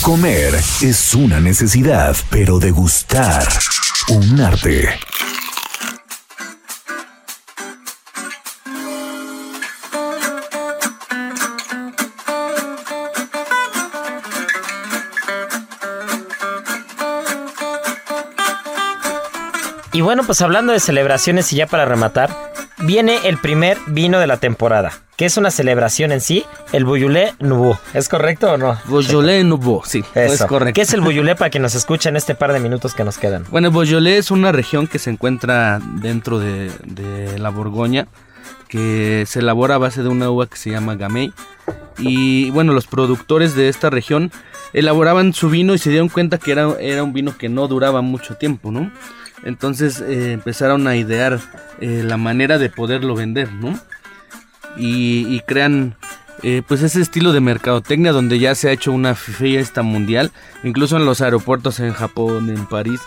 [0.02, 3.42] Comer es una necesidad, pero degustar
[4.08, 4.88] un arte.
[20.00, 22.34] Y bueno, pues hablando de celebraciones y ya para rematar,
[22.78, 27.34] viene el primer vino de la temporada, que es una celebración en sí, el Bouillulé
[27.38, 27.76] Nouveau.
[27.92, 28.78] ¿Es correcto o no?
[28.86, 30.32] Beaujolais Nouveau, sí, Eso.
[30.32, 30.72] es correcto.
[30.72, 33.18] ¿Qué es el Bouillulé para quien nos escucha en este par de minutos que nos
[33.18, 33.44] quedan?
[33.50, 38.08] Bueno, el es una región que se encuentra dentro de, de la Borgoña,
[38.68, 41.34] que se elabora a base de una uva que se llama Gamay.
[41.98, 44.32] Y bueno, los productores de esta región
[44.72, 48.00] elaboraban su vino y se dieron cuenta que era, era un vino que no duraba
[48.00, 48.90] mucho tiempo, ¿no?
[49.44, 51.38] Entonces eh, empezaron a idear
[51.80, 53.78] eh, la manera de poderlo vender, ¿no?
[54.76, 55.96] Y, y crean
[56.42, 60.30] eh, pues ese estilo de mercadotecnia donde ya se ha hecho una fiesta mundial,
[60.62, 63.00] incluso en los aeropuertos en Japón, en París,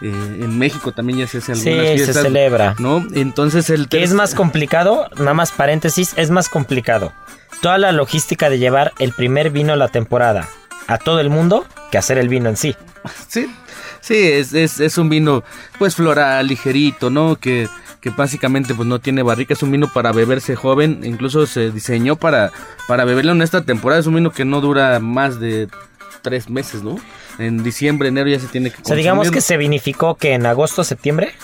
[0.00, 0.06] eh,
[0.40, 2.22] en México también ya se hace Sí, algunas se fiestas.
[2.22, 2.74] celebra.
[2.78, 3.04] ¿No?
[3.14, 5.08] Entonces el ¿Qué es más complicado?
[5.18, 7.12] Nada más paréntesis, es más complicado.
[7.60, 10.48] Toda la logística de llevar el primer vino de la temporada
[10.86, 12.76] a todo el mundo que hacer el vino en sí.
[13.28, 13.50] Sí,
[14.00, 15.44] sí, es, es, es un vino
[15.78, 17.36] pues floral, ligerito, ¿no?
[17.36, 17.68] Que,
[18.00, 22.16] que básicamente pues no tiene barrica, es un vino para beberse joven, incluso se diseñó
[22.16, 22.52] para,
[22.86, 25.68] para beberlo en esta temporada, es un vino que no dura más de
[26.22, 26.96] tres meses, ¿no?
[27.38, 30.46] En diciembre, enero ya se tiene que O sea, digamos que se vinificó que en
[30.46, 31.34] agosto, septiembre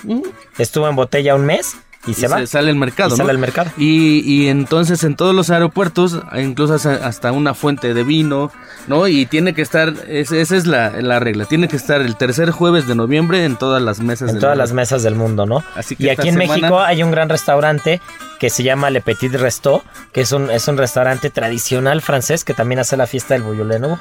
[0.58, 2.46] estuvo en botella un mes y, y se va.
[2.46, 3.16] sale al mercado, Y ¿no?
[3.16, 3.70] sale al mercado.
[3.76, 8.50] Y, y entonces en todos los aeropuertos, incluso hasta- una fuente de vino,
[8.86, 9.08] ¿no?
[9.08, 12.50] Y tiene que estar, es- esa es la, la regla, tiene que estar el tercer
[12.50, 14.28] jueves de noviembre en todas las mesas.
[14.28, 14.62] En del todas mundo.
[14.64, 15.64] las mesas del mundo, ¿no?
[15.74, 18.00] Así que y aquí en semana- México hay un gran restaurante
[18.38, 22.52] que se llama Le Petit Resto, que es un, es un restaurante tradicional francés que
[22.52, 23.98] también hace la fiesta del Nouveau,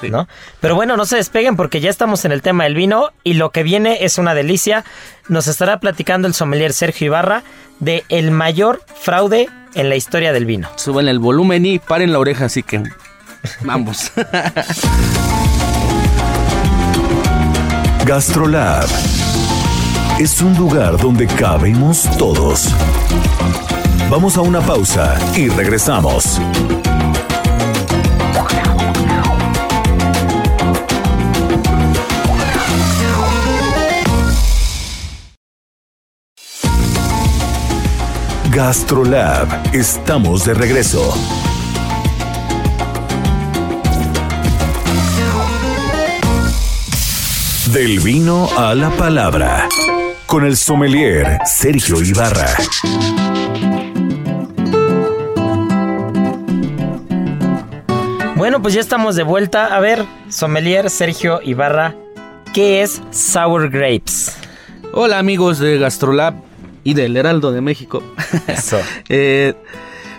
[0.00, 0.10] Sí.
[0.10, 0.28] ¿no?
[0.60, 3.50] Pero bueno, no se despeguen porque ya estamos en el tema del vino y lo
[3.50, 4.84] que viene es una delicia.
[5.28, 7.42] Nos estará platicando el sommelier Sergio Ibarra
[7.80, 10.68] de el mayor fraude en la historia del vino.
[10.76, 12.82] Suben el volumen y paren la oreja, así que
[13.60, 14.12] vamos.
[18.06, 18.86] Gastrolab
[20.18, 22.72] es un lugar donde cabemos todos.
[24.08, 26.40] Vamos a una pausa y regresamos.
[38.56, 41.12] Gastrolab, estamos de regreso.
[47.74, 49.68] Del vino a la palabra.
[50.24, 52.48] Con el sommelier Sergio Ibarra.
[58.36, 59.76] Bueno, pues ya estamos de vuelta.
[59.76, 61.94] A ver, sommelier Sergio Ibarra,
[62.54, 64.34] ¿qué es Sour Grapes?
[64.94, 66.46] Hola amigos de Gastrolab
[66.86, 68.02] y del Heraldo de México.
[68.46, 68.78] Eso.
[69.08, 69.54] Eh,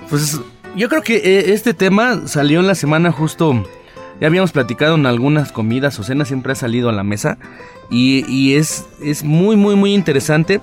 [0.10, 0.40] pues
[0.76, 3.66] yo creo que eh, este tema salió en la semana justo.
[4.20, 7.38] Ya habíamos platicado en algunas comidas o cenas, siempre ha salido a la mesa.
[7.90, 10.60] Y, y es, es muy, muy, muy interesante.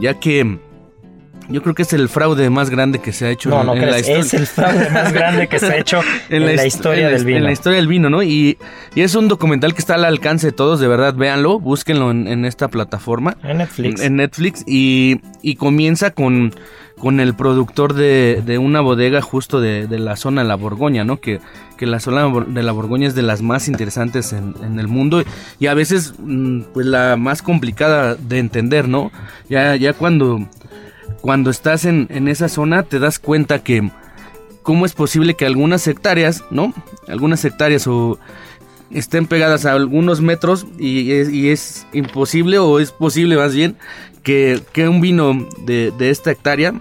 [0.00, 0.58] Ya que
[1.48, 3.74] yo creo que es el fraude más grande que se ha hecho No, en, no
[3.74, 4.20] en la historia.
[4.20, 6.00] es el fraude más grande que se ha hecho
[6.30, 7.38] en, la, hist- historia en del vino.
[7.38, 8.22] En la historia del vino, ¿no?
[8.22, 8.58] Y,
[8.94, 12.26] y es un documental que está al alcance de todos, de verdad, véanlo, búsquenlo en,
[12.28, 13.36] en esta plataforma.
[13.42, 14.00] En Netflix.
[14.00, 16.54] En Netflix y, y comienza con,
[16.98, 21.04] con el productor de, de una bodega justo de, de la zona de la Borgoña,
[21.04, 21.20] ¿no?
[21.20, 21.40] Que,
[21.76, 25.22] que la zona de la Borgoña es de las más interesantes en, en el mundo
[25.58, 29.10] y a veces mm, pues la más complicada de entender, ¿no?
[29.48, 30.46] Ya, ya cuando,
[31.20, 33.90] cuando estás en, en esa zona te das cuenta que
[34.62, 36.72] cómo es posible que algunas hectáreas, ¿no?
[37.08, 38.18] Algunas hectáreas o
[38.90, 41.10] estén pegadas a algunos metros y
[41.48, 43.76] es, imposible o es posible más bien
[44.22, 46.74] que, que un vino de, de esta hectárea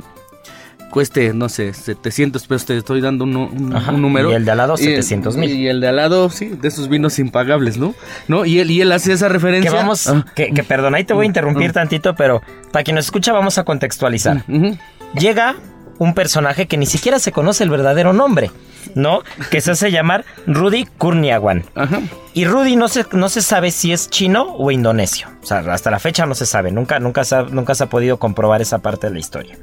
[0.92, 4.32] cueste, no sé, 700 pesos, te estoy dando un, un- Ajá, un número.
[4.32, 5.50] y el de al lado, Y- 700,000.
[5.50, 7.96] Y el de al lado, sí, de esos vinos impagables, ¿no?
[8.28, 8.46] ¿No?
[8.46, 9.72] Y él, y él hace esa Que referencia.
[9.72, 11.74] vamos, Ah, que, que perdón, ahí te voy a interrumpir Ah.
[11.74, 14.44] tantito, pero para quien nos escucha vamos a contextualizar.
[14.48, 14.78] ujú.
[15.18, 15.56] Llega
[15.98, 18.50] un personaje que ni siquiera se conoce el verdadero nombre,
[18.96, 19.22] ¿no?
[19.52, 21.64] Que se hace llamar Rudy Kurniawan.
[21.76, 22.00] Ajá.
[22.34, 25.28] Y Rudy no se, no se sabe si es chino o indonesio.
[25.44, 26.72] O sea, hasta la fecha no se sabe.
[26.72, 29.58] Nunca, nunca, se ha, nunca se ha podido comprobar esa parte de la historia.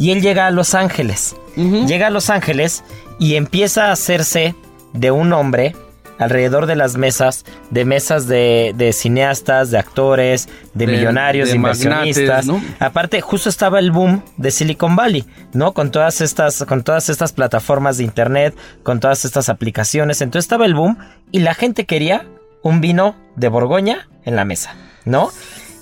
[0.00, 1.36] Y él llega a Los Ángeles.
[1.56, 2.82] Llega a Los Ángeles
[3.18, 4.54] y empieza a hacerse
[4.94, 5.76] de un hombre
[6.18, 11.58] alrededor de las mesas, de mesas de, de cineastas, de actores, de, De- millonarios, de,
[11.58, 12.46] magnates, inversionistas.
[12.46, 12.62] ¿no?
[12.78, 15.72] Aparte, justo estaba el boom de Silicon Valley, ¿no?
[15.72, 20.20] Con todas estas, con todas estas plataformas de internet, con todas estas aplicaciones.
[20.22, 20.96] Entonces estaba el boom
[21.30, 22.26] y la gente quería
[22.62, 25.30] un vino de Borgoña en la mesa, ¿no?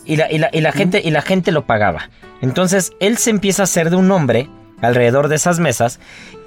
[0.04, 2.10] Y la, y la, y la gente, y la gente lo pagaba.
[2.40, 4.48] Entonces él se empieza a hacer de un hombre
[4.80, 5.98] alrededor de esas mesas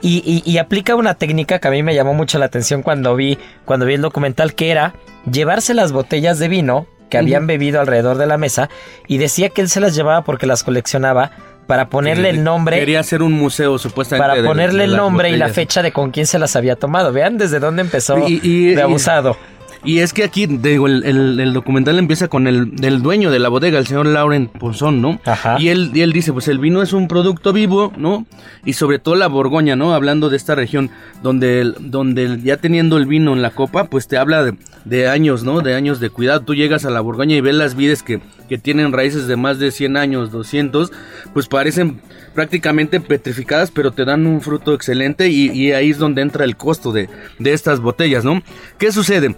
[0.02, 3.16] y, y- y aplica una técnica que a mí me llamó mucho la atención cuando
[3.16, 4.94] vi, cuando vi el documental, que era
[5.30, 8.70] llevarse las botellas de vino que habían bebido alrededor de la mesa
[9.06, 11.32] y decía que él se las llevaba porque las coleccionaba
[11.68, 14.26] para ponerle el nombre Quería hacer un museo, supuestamente.
[14.30, 16.78] para de- ponerle de el nombre y la fecha de con quién se las había
[16.78, 17.12] tomado.
[17.12, 19.36] Vean desde dónde empezó Y- y- de abusado.
[19.84, 23.40] Y es que aquí, digo, el, el- el documental empieza con el, el dueño de
[23.40, 25.20] la bodega, el señor Laurent Ponzón, ¿no?
[25.26, 25.58] Ajá.
[25.60, 28.28] Y él, y él dice, pues el vino es un producto vivo, ¿no?
[28.64, 29.94] Y sobre todo la Borgoña, ¿no?
[29.96, 30.92] Hablando de esta región,
[31.24, 34.54] donde, el- donde ya teniendo el vino en la copa, pues te habla de,
[34.86, 35.62] de años, ¿no?
[35.62, 36.42] De años de cuidado.
[36.42, 39.58] Tú llegas a la Borgoña y ves las vides que, que tienen raíces de más
[39.58, 40.92] de 100 años, 200,
[41.34, 42.02] pues parecen
[42.36, 46.56] prácticamente petrificadas, pero te dan un fruto excelente y, y ahí es donde entra el
[46.56, 48.42] costo de, de estas botellas, ¿no?
[48.78, 49.36] ¿Qué sucede?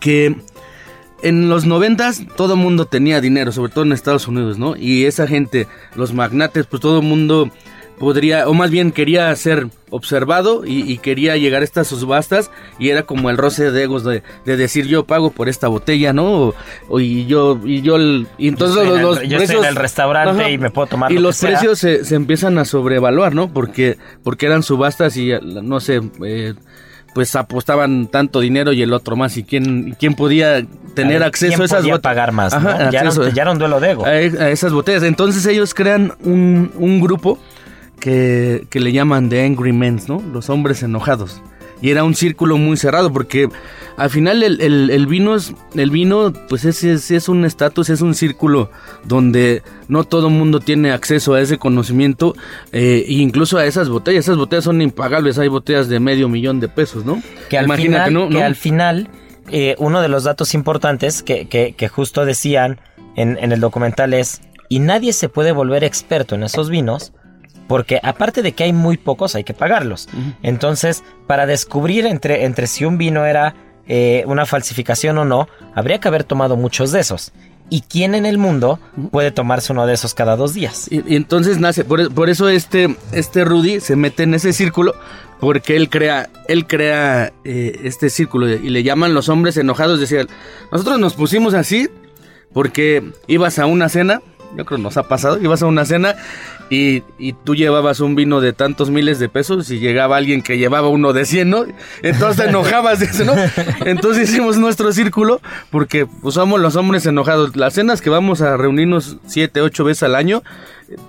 [0.00, 0.36] Que
[1.22, 4.76] en los noventas todo mundo tenía dinero, sobre todo en Estados Unidos, ¿no?
[4.76, 7.50] Y esa gente, los magnates, pues todo el mundo
[7.98, 12.88] podría, o más bien quería ser observado y, y quería llegar a estas subastas y
[12.88, 16.26] era como el roce de egos de, de decir yo pago por esta botella, ¿no?
[16.48, 16.54] O,
[16.88, 19.56] o y yo, y yo, el- y entonces Yo estoy los, en el- yo estoy
[19.58, 21.50] en el restaurante y me puedo tomar Y lo que los sea.
[21.50, 23.50] precios se, se empiezan a sobrevaluar, ¿no?
[23.52, 26.54] Porque, porque eran subastas y no sé, eh,
[27.14, 31.50] pues apostaban tanto dinero y el otro más y quién, quién podía tener ver, acceso
[31.52, 32.00] ¿quién a esas botellas.
[32.00, 32.68] pagar más, no?
[32.68, 34.04] Ya era- acceso ya era un duelo de ego.
[34.04, 35.02] A, a esas botellas.
[35.04, 37.38] Entonces ellos crean un, un grupo
[38.00, 40.22] que, que le llaman The Angry Men, ¿no?
[40.32, 41.40] Los hombres enojados.
[41.80, 43.48] Y era un círculo muy cerrado porque
[43.96, 47.90] al final el, el- el vino, es, el vino pues es, es, es un estatus,
[47.90, 48.70] es un círculo
[49.04, 52.34] donde no todo el mundo tiene acceso a ese conocimiento
[52.72, 54.24] e incluso a esas botellas.
[54.24, 57.22] Esas botellas son impagables, hay botellas de medio millón de pesos, ¿no?
[57.50, 58.28] Que al Imagínate, final, ¿no?
[58.28, 58.44] que ¿no?
[58.44, 59.08] al final
[59.50, 62.80] eh, uno de los datos importantes que, que- que justo decían
[63.16, 67.12] en, en el documental es, y nadie se puede volver experto en esos vinos,
[67.68, 70.08] porque aparte de que hay muy pocos, hay que pagarlos.
[70.42, 73.54] Entonces, para descubrir entre, entre si un vino era
[73.86, 77.32] eh, una falsificación o no, habría que haber tomado muchos de esos.
[77.70, 78.78] ¿Y quién en el mundo
[79.10, 80.86] puede tomarse uno de esos cada dos días?
[80.90, 84.94] Y, entonces nace, por, por eso este, este Rudy se mete en ese círculo,
[85.40, 89.98] porque él crea, él crea eh, este círculo y le llaman los hombres enojados.
[89.98, 90.26] Decía,
[90.70, 91.88] nosotros nos pusimos así
[92.52, 94.22] porque ibas a una cena,
[94.56, 96.14] yo creo nos ha pasado, ibas a una cena
[96.70, 100.56] y, y tú llevabas un vino de tantos miles de pesos y llegaba alguien que
[100.58, 101.64] llevaba uno de 100, ¿no?
[102.02, 103.34] Entonces te enojabas de eso, ¿no?
[103.84, 107.54] Entonces hicimos nuestro círculo porque pues, somos los hombres enojados.
[107.56, 110.42] Las cenas que vamos a reunirnos siete, ocho veces al año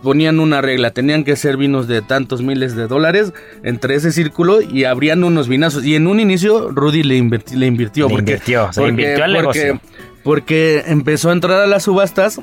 [0.03, 4.61] ponían una regla, tenían que ser vinos de tantos miles de dólares entre ese círculo
[4.61, 5.85] y abrían unos vinazos.
[5.85, 8.07] Y en un inicio Rudy le, inverti- le invirtió.
[8.07, 9.81] Le porque, invirtió, se invirtió al porque- negocio.
[10.23, 12.39] porque empezó a entrar a las subastas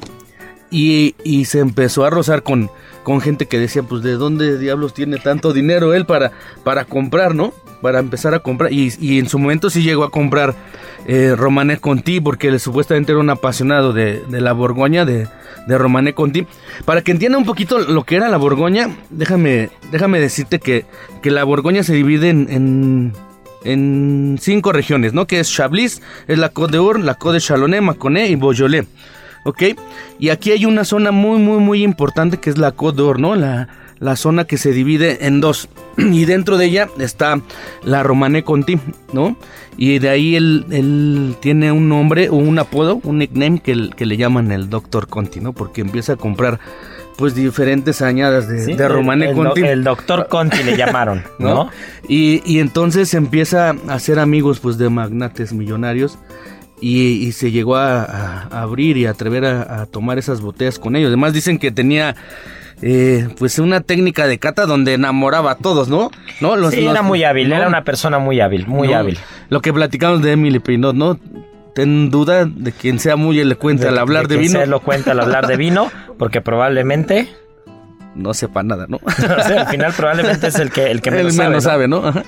[0.71, 2.71] y, y se empezó a rozar con,
[3.03, 6.33] con gente que decía, pues de dónde diablos tiene tanto dinero él para,
[6.65, 7.53] para comprar, ¿no?
[7.81, 8.73] Para empezar a comprar.
[8.73, 10.55] Y, y en su momento sí llegó a comprar
[11.07, 15.29] eh, Romané Conti porque supuestamente era un apasionado de, de la Borgoña, de,
[15.67, 16.47] de Romané Conti.
[16.85, 20.87] Para que entienda un poquito lo que era la Borgoña, déjame, déjame decirte que,
[21.23, 22.47] que la Borgoña se divide en...
[22.51, 23.13] en
[23.65, 25.29] en cinco regiones, ¿no?
[25.29, 28.89] Que es Chablis, es la Côte d'Or, la Côte de Chalonnais, Mâconnais y Beaujolais.
[29.45, 29.63] ¿Ok?
[30.19, 33.35] Y aquí hay una zona muy, muy, muy importante que es la Côte d'Or, ¿no?
[33.35, 35.69] La, la zona que se divide en dos.
[35.97, 37.41] Y dentro de ella está
[37.85, 38.79] la Romané Conti,
[39.13, 39.37] ¿no?
[39.77, 44.07] Y de ahí él, él tiene un nombre o un apodo, un nickname que, que
[44.07, 45.53] le llaman el Doctor Conti, ¿no?
[45.53, 46.61] Porque empieza a comprar
[47.17, 49.61] pues diferentes añadas de, Sí, de Romané el, Conti.
[49.61, 51.55] el doctor Conti le llamaron, ¿no?
[51.55, 51.71] ¿no?
[52.09, 56.19] Y, y entonces empieza a hacer amigos pues de magnates millonarios
[56.83, 60.97] y, y se llegó a, abrir y a atrever a, a tomar esas botellas con
[60.97, 61.09] ellos.
[61.09, 62.15] Además dicen que tenía
[62.83, 66.11] eh, pues una técnica de cata donde enamoraba a todos, ¿no?
[66.41, 66.57] ¿No?
[66.57, 67.55] Los- Sí, los- era muy hábil, ¿no?
[67.57, 68.97] era una persona muy hábil, muy ¿no?
[68.97, 69.19] hábil.
[69.49, 71.19] Lo que platicamos de Emily Pinot, ¿no?
[71.75, 74.61] Ten duda de quien sea muy elocuente al hablar de, que vino.
[74.61, 77.29] Se lo cuenta al hablar de vino, porque probablemente,
[78.15, 78.97] No sepa nada, ¿no?
[79.07, 82.03] o sea, al final probablemente es el que el que menos menos sabe, ¿no?
[82.03, 82.25] sabe, ¿no?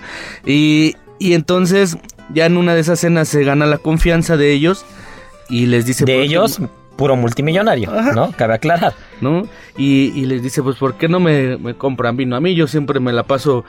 [0.47, 1.99] Y, y entonces,
[2.33, 4.85] ya en una de esas cenas se gana la confianza de ellos
[5.49, 6.05] y les dice...
[6.05, 6.61] De "¿Por qué ellos,
[6.97, 8.33] puro multimillonario, ¿no?
[8.33, 8.95] Cabe aclarar.
[9.21, 9.47] ¿no?
[9.77, 12.37] Y, y les dice, pues, ¿por qué no me, me compran vino?
[12.37, 13.65] A mí yo siempre me la paso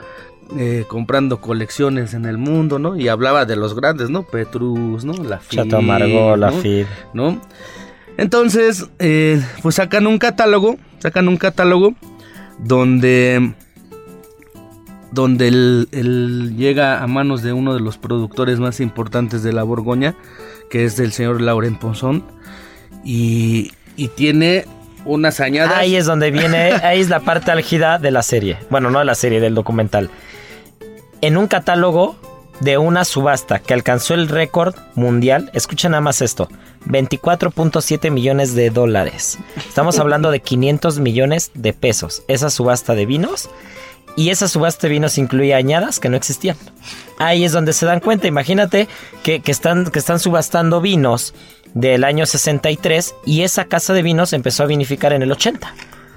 [0.56, 2.96] eh, comprando colecciones en el mundo, ¿no?
[2.96, 4.22] Y hablaba de los grandes, ¿no?
[4.22, 5.12] Petrus, ¿no?
[5.24, 6.36] La Chateau Margaux, ¿no?
[6.36, 6.86] Lafite.
[7.14, 7.40] ¿no?
[8.16, 11.94] Entonces, eh, pues sacan un catálogo, sacan un catálogo
[12.58, 13.52] donde
[15.12, 20.14] donde él, llega a manos de uno de los productores más importantes de la Borgoña,
[20.70, 22.24] que es del señor Laurent Ponson,
[23.04, 24.64] y, y tiene
[25.04, 25.76] unas añadas.
[25.76, 28.58] Ahí es donde viene, ahí es la parte álgida de la serie.
[28.70, 30.10] Bueno, no de la serie, del documental.
[31.22, 32.16] En un catálogo
[32.60, 36.48] de una subasta que alcanzó el récord mundial, escucha nada más esto,
[36.86, 39.38] 24.7 millones de dólares.
[39.56, 42.22] Estamos hablando de 500 millones de pesos.
[42.28, 43.50] Esa subasta de vinos.
[44.16, 46.56] Y esa subasta de vinos incluía añadas que no existían.
[47.18, 48.26] Ahí es donde se dan cuenta.
[48.26, 48.88] Imagínate
[49.22, 51.34] que, que están, que están subastando vinos
[51.74, 55.74] del año 63 y esa casa de vinos empezó a vinificar en el 80.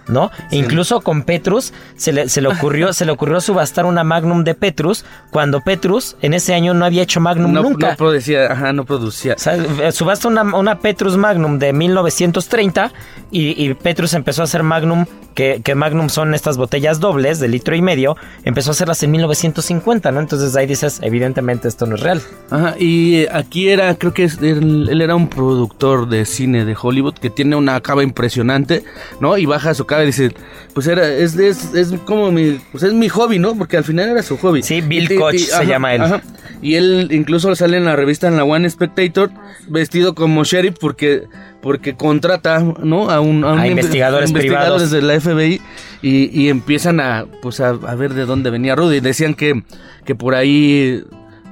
[0.09, 0.31] ¿No?
[0.51, 4.43] E incluso con Petrus se le, se le ocurrió se le ocurrió subastar una Magnum
[4.43, 7.91] de Petrus cuando Petrus en ese año no había hecho Magnum no, nunca.
[7.91, 9.35] no producía, ajá, no producía.
[9.35, 12.91] O sea, eh, subasta una, una Petrus Magnum de 1930
[13.31, 17.47] y, y Petrus empezó a hacer Magnum, que, que Magnum son estas botellas dobles de
[17.47, 20.19] litro y medio, empezó a hacerlas en 1950, ¿no?
[20.19, 22.21] Entonces ahí dices, evidentemente esto no es real.
[22.49, 26.65] Ajá, y eh, aquí era, creo que es- él, él era un productor de cine
[26.65, 28.83] de Hollywood que tiene una cava impresionante,
[29.19, 29.37] ¿no?
[29.37, 30.31] Y baja su cava y dice,
[30.73, 33.55] pues era, es, es, es como mi, pues es mi hobby, ¿no?
[33.55, 34.61] Porque al final era su hobby.
[34.63, 36.01] Sí, Bill y- Koch se ajá, llama él.
[36.01, 36.21] ajá.
[36.61, 39.31] Y él incluso sale en la revista en la One Spectator
[39.69, 41.23] vestido como sheriff porque
[41.61, 43.09] porque contrata, ¿no?
[43.09, 44.91] A un, A inve- investigadores privados.
[44.91, 45.61] de la FBI
[46.01, 48.99] y, y empiezan a pues a, a ver de dónde venía Rudy.
[48.99, 49.63] Decían que
[50.05, 51.03] que por ahí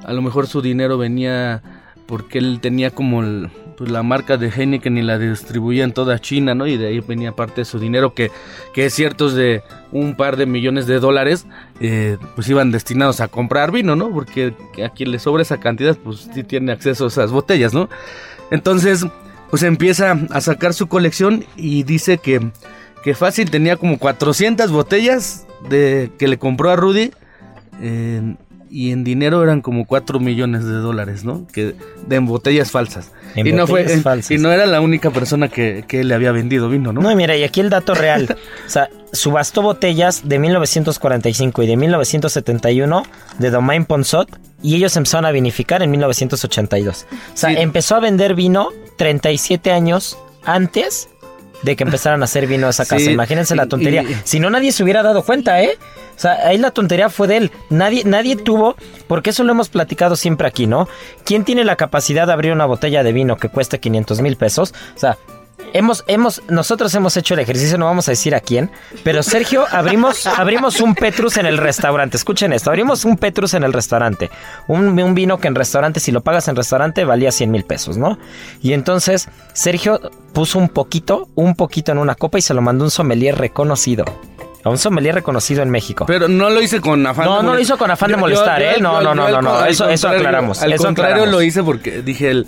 [0.03, 1.61] a lo mejor su dinero venía
[2.05, 6.19] porque él tenía como el- pues, la marca de Heineken y la distribuía en toda
[6.19, 6.65] China, ¿no?
[6.65, 8.31] Y de ahí venía parte de su dinero que,
[8.73, 9.61] que ciertos de
[9.91, 11.45] un par de millones de dólares
[11.79, 14.09] eh, pues iban destinados a comprar vino, ¿no?
[14.09, 14.53] Porque
[14.83, 17.87] a quien le sobra esa cantidad pues sí tiene acceso a esas botellas, ¿no?
[18.51, 19.05] Entonces
[19.49, 22.51] pues empieza a sacar su colección y dice que,
[23.03, 27.11] que fácil tenía como 400 botellas de que le compró a Rudy
[27.81, 28.35] eh,
[28.69, 31.45] y en dinero eran como 4 millones de dólares, ¿no?
[31.47, 31.75] Que
[32.07, 33.11] de en botellas falsas.
[33.35, 34.31] En y no fue botellas en- falsas.
[34.31, 37.01] y no era la única persona que, que le había vendido vino, ¿no?
[37.01, 38.35] No, y mira, y aquí el dato real.
[38.67, 43.03] O sea, subastó botellas de 1945 y de 1971
[43.39, 44.29] de Domaine Ponsot
[44.61, 47.05] y ellos empezaron a vinificar en 1982.
[47.33, 47.55] O sea, Sí.
[47.59, 51.07] empezó a vender vino 37 años antes
[51.63, 53.03] de que empezaran a hacer vino a esa casa.
[53.05, 54.03] Sí, Imagínense la tontería.
[54.03, 55.71] y- si no, nadie se hubiera dado cuenta, ¿eh?
[56.17, 57.51] O sea, ahí la tontería fue de él.
[57.69, 58.75] Nadie, nadie tuvo,
[59.07, 60.89] porque eso lo hemos platicado siempre aquí, ¿no?
[61.23, 64.73] ¿Quién tiene la capacidad de abrir una botella de vino que cueste 500 mil pesos?
[64.95, 65.17] O sea,
[65.73, 68.71] hemos, hemos, nosotros hemos hecho el ejercicio, no vamos a decir a quién,
[69.03, 72.17] pero Sergio, abrimos, abrimos un Petrus en el restaurante.
[72.17, 74.31] Escuchen esto, abrimos un Petrus en el restaurante.
[74.67, 77.97] Un, un vino que en restaurante, si lo pagas en restaurante, valía 100 mil pesos,
[77.97, 78.17] ¿no?
[78.61, 79.99] Y entonces Sergio
[80.33, 84.05] puso un poquito, un poquito en una copa y se lo mandó un sommelier reconocido.
[84.67, 86.05] A un sommelier reconocido en México.
[86.05, 87.61] Pero no lo hice con afán No, de no lo molestar.
[87.75, 88.75] hizo con afán de molestar, ¿eh?
[88.79, 91.39] No, no, no, no, no, eso- aclaramos, Al eso contrario aclaramos.
[91.39, 92.47] lo hice porque dije, el,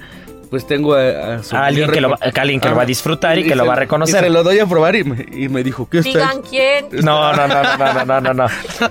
[0.50, 2.82] pues tengo a, a su A alguien que lo va- a alguien que lo va
[2.82, 4.22] a disfrutar y que lo va a reconocer.
[4.24, 6.44] Y se lo doy a probar y me, y me dijo, ¿qué está Digan hecho?"
[6.50, 6.86] quién.
[7.06, 8.46] No, no, no, no, no, no, no, no.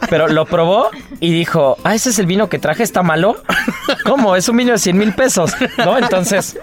[0.09, 0.89] Pero lo probó
[1.21, 3.37] y dijo, ah, ese es el vino que traje, está malo.
[4.05, 4.37] ¿Cómo?
[4.37, 5.99] Es un vino de 100 mil pesos, ¿no?
[5.99, 6.59] Entonces,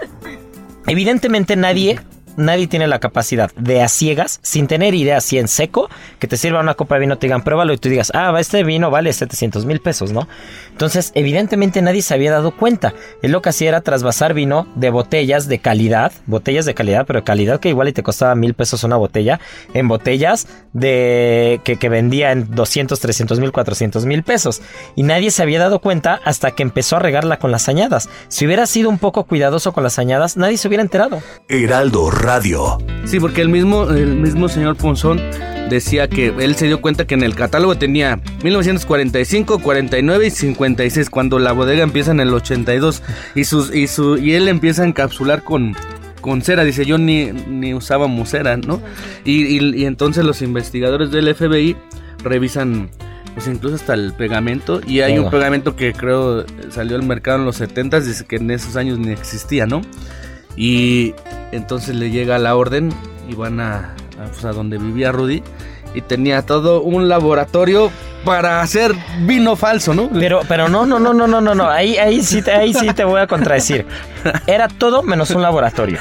[0.86, 2.00] evidentemente nadie,
[2.36, 6.36] nadie tiene la capacidad de a ciegas, sin tener idea así en seco, que te
[6.36, 9.12] sirva una copa de vino, te digan, pruébalo y tú digas, ah, este vino vale
[9.12, 10.28] 700 mil pesos, ¿no?
[10.70, 12.94] Entonces, evidentemente nadie se había dado cuenta.
[13.22, 17.20] Él lo que hacía era trasvasar vino de botellas de calidad, botellas de calidad, pero
[17.20, 19.40] de calidad que igual y te costaba mil pesos una botella,
[19.74, 24.62] en botellas de que, que vendía en 200, 300 mil, 400 mil pesos.
[24.94, 28.08] Y nadie se había dado cuenta hasta que empezó a regarla con las añadas.
[28.28, 31.22] Si hubiera sido un poco cuidadoso con las añadas, nadie se hubiera enterado.
[31.48, 32.78] Heraldo Radio.
[33.04, 35.20] Sí, porque el mismo, el mismo señor Ponzón
[35.70, 41.08] decía que él se dio cuenta que en el catálogo tenía 1945, 49 y 56,
[41.08, 43.02] cuando la bodega empieza en el 82
[43.36, 45.76] y, sus, y, su, y él empieza a encapsular con,
[46.20, 48.82] con cera, dice yo ni, ni usábamos cera, ¿no?
[49.24, 51.76] Y, y- y entonces los investigadores del FBI
[52.24, 52.90] revisan
[53.34, 57.44] pues incluso hasta el pegamento y hay un pegamento que creo salió al mercado en
[57.44, 59.82] los 70 dice que en esos años ni existía, ¿no?
[60.56, 61.12] Y
[61.52, 62.92] entonces le llega la orden
[63.28, 65.42] y van a, a, pues, donde vivía Rudy
[65.94, 67.90] y tenía todo un laboratorio
[68.24, 70.10] para hacer vino falso, ¿no?
[70.10, 71.70] Pero, pero no, no, no, no, no, no, no.
[71.70, 73.86] Ahí, ahí sí, ahí sí te voy a contradecir.
[74.46, 75.98] Era todo menos un laboratorio.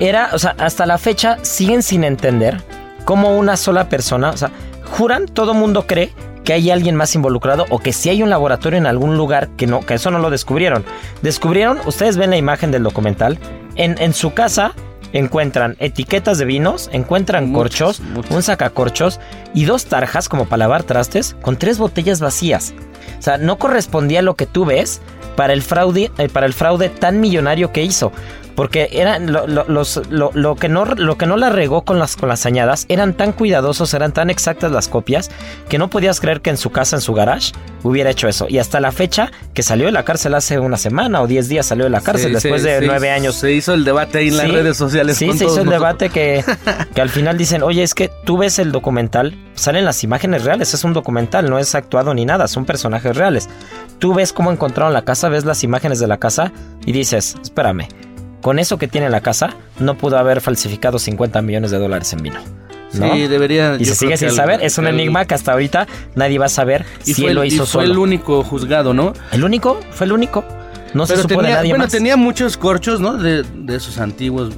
[0.00, 2.60] Era, o sea, hasta la fecha siguen sin entender
[3.04, 4.50] cómo una sola persona, o sea,
[4.84, 6.12] juran, todo mundo cree
[6.46, 9.66] que hay alguien más involucrado o que si hay un laboratorio en algún lugar que
[9.66, 10.84] no, que eso no lo descubrieron.
[11.20, 13.38] Descubrieron, ustedes ven la imagen del documental,
[13.74, 14.72] en, en su casa
[15.12, 18.30] encuentran etiquetas de vinos, encuentran Muchos, corchos, muchos.
[18.30, 19.20] un sacacorchos
[19.54, 22.74] y dos tarjas como para lavar trastes con tres botellas vacías.
[23.18, 25.00] O sea, no correspondía a lo que tú ves
[25.34, 28.12] para el fraude, eh, para el fraude tan millonario que hizo.
[28.56, 31.98] Porque eran lo, lo- los, lo, lo que no, lo que no la regó con
[31.98, 35.30] las, con las añadas, eran tan cuidadosos, eran tan exactas las copias,
[35.68, 37.52] que no podías creer que en su casa, en su garage,
[37.82, 38.46] hubiera hecho eso.
[38.48, 41.66] Y hasta la fecha, que salió de la cárcel hace una semana o diez días
[41.66, 43.34] salió de la cárcel, después de se nueve años.
[43.36, 45.16] Se hizo el debate ahí en las Sí, redes sociales.
[45.18, 45.80] Sí, con se hizo el nosotros.
[45.80, 46.42] debate que,
[46.94, 50.72] que al final dicen, oye, es que tú ves el documental, salen las imágenes reales,
[50.72, 53.50] es un documental, no es actuado ni nada, son personajes reales.
[53.98, 56.52] Tú ves cómo encontraron la casa, ves las imágenes de la casa
[56.86, 57.86] y dices, espérame,
[58.46, 62.22] con eso que tiene la casa, no pudo haber falsificado 50 millones de dólares en
[62.22, 62.38] vino.
[62.94, 63.12] ¿no?
[63.12, 63.74] Sí, debería.
[63.76, 66.86] y se sigue sin saber, es un enigma que hasta ahorita nadie va a saber
[67.04, 67.84] Y si él lo hizo y fue solo.
[67.92, 69.14] el único juzgado, ¿no?
[69.32, 69.80] ¿El único?
[69.90, 70.44] ¿Fue el único?
[70.94, 71.92] No se supo tenía, de nadie bueno, más.
[71.92, 73.14] tenía muchos corchos, ¿no?
[73.14, 74.54] De, de esos antiguos.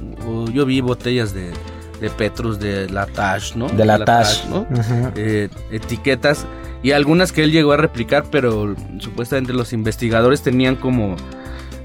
[0.53, 1.51] yo vi botellas de,
[1.99, 3.69] de Petrus, de Latash, ¿no?
[3.69, 4.45] De Latash.
[4.51, 4.67] ¿no?
[5.15, 6.45] Eh, etiquetas
[6.83, 11.15] y algunas que él llegó a replicar, pero supuestamente los investigadores tenían como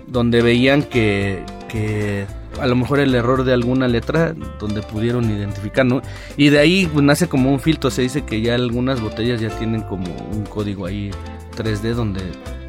[0.07, 1.43] donde veían que,
[1.75, 2.27] que
[2.61, 6.03] a lo mejor el error de alguna letra donde pudieron identificar, ¿no?
[6.37, 9.49] Y de ahí pues, nace como un filtro, se dice que ya algunas botellas ya
[9.59, 11.11] tienen como un código ahí
[11.57, 12.23] 3D donde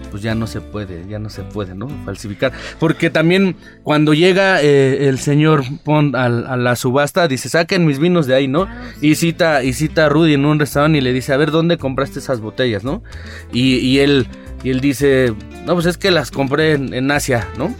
[0.10, 1.88] pues ya no se puede, ya no se puede, ¿no?
[2.06, 2.52] Falsificar.
[2.80, 8.26] Porque también cuando llega eh, el señor Pond a, la subasta, dice, saquen mis vinos
[8.26, 8.68] de ahí, ¿no?
[9.02, 11.78] Y cita, y cita a Rudy en un restaurante y le dice, a ver, ¿dónde
[11.78, 13.04] compraste esas botellas, no?
[13.52, 14.28] Y, y él,
[14.64, 15.34] y él dice,
[15.66, 17.76] no, pues es que las compré en, Asia, ¿no?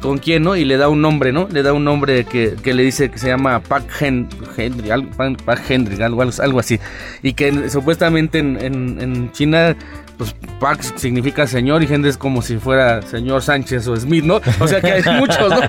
[0.00, 0.56] ¿Con quién, no?
[0.56, 1.46] Y le da un nombre, ¿no?
[1.50, 6.58] Le da un nombre que, le dice que se llama Pac Henry, algo, algo, algo,
[6.58, 6.80] así.
[7.22, 9.76] Y que supuestamente en, en China
[10.20, 14.38] pues Pax significa señor y gente es como si fuera señor Sánchez o Smith, ¿no?
[14.58, 15.60] O sea que hay muchos, ¿no?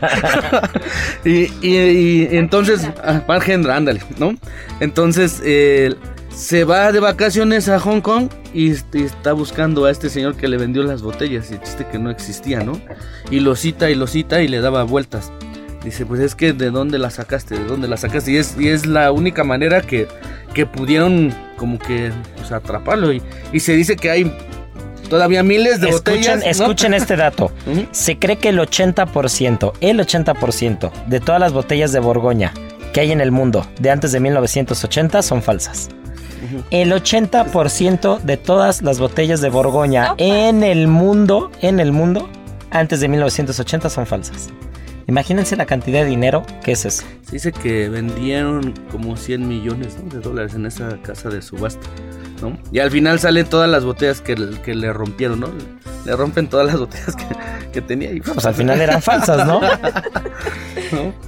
[1.23, 4.35] y, y, entonces, ah, ándale, ¿no?
[4.81, 5.95] Entonces, eh,
[6.33, 10.57] se va de vacaciones a Hong Kong y, está buscando a este señor que le
[10.57, 12.79] vendió las botellas y el chiste que no existía, ¿no?
[13.29, 15.31] Y lo cita y lo cita y le daba vueltas.
[15.83, 18.31] Dice, pues es que de dónde la sacaste, de dónde la sacaste.
[18.31, 20.07] Y es, y es la única manera que,
[20.53, 23.11] que pudieron como que pues, atraparlo.
[23.11, 23.21] Y,
[23.51, 24.31] y, se dice que hay
[25.09, 26.43] todavía miles de botellas.
[26.45, 27.51] Escuchen este dato.
[27.91, 32.53] Se cree que el 80%, el 80% de todas las botellas de Borgoña
[32.93, 35.89] que hay en el mundo de antes de 1980 son falsas.
[36.71, 42.29] El 80% de todas las botellas de Borgoña en el mundo, en el mundo,
[42.71, 44.49] antes de 1980 son falsas.
[45.07, 47.03] Imagínense la cantidad de dinero que es eso.
[47.23, 51.85] Se dice que vendieron como 100 millones de dólares en esa casa de subasta.
[52.41, 52.57] ¿no?
[52.71, 55.49] Y al final salen todas las botellas que, que le rompieron, ¿no?
[56.05, 57.15] Le rompen todas las botellas
[57.71, 58.11] que, tenía.
[58.11, 59.61] Y, pues al final eran falsas, ¿no?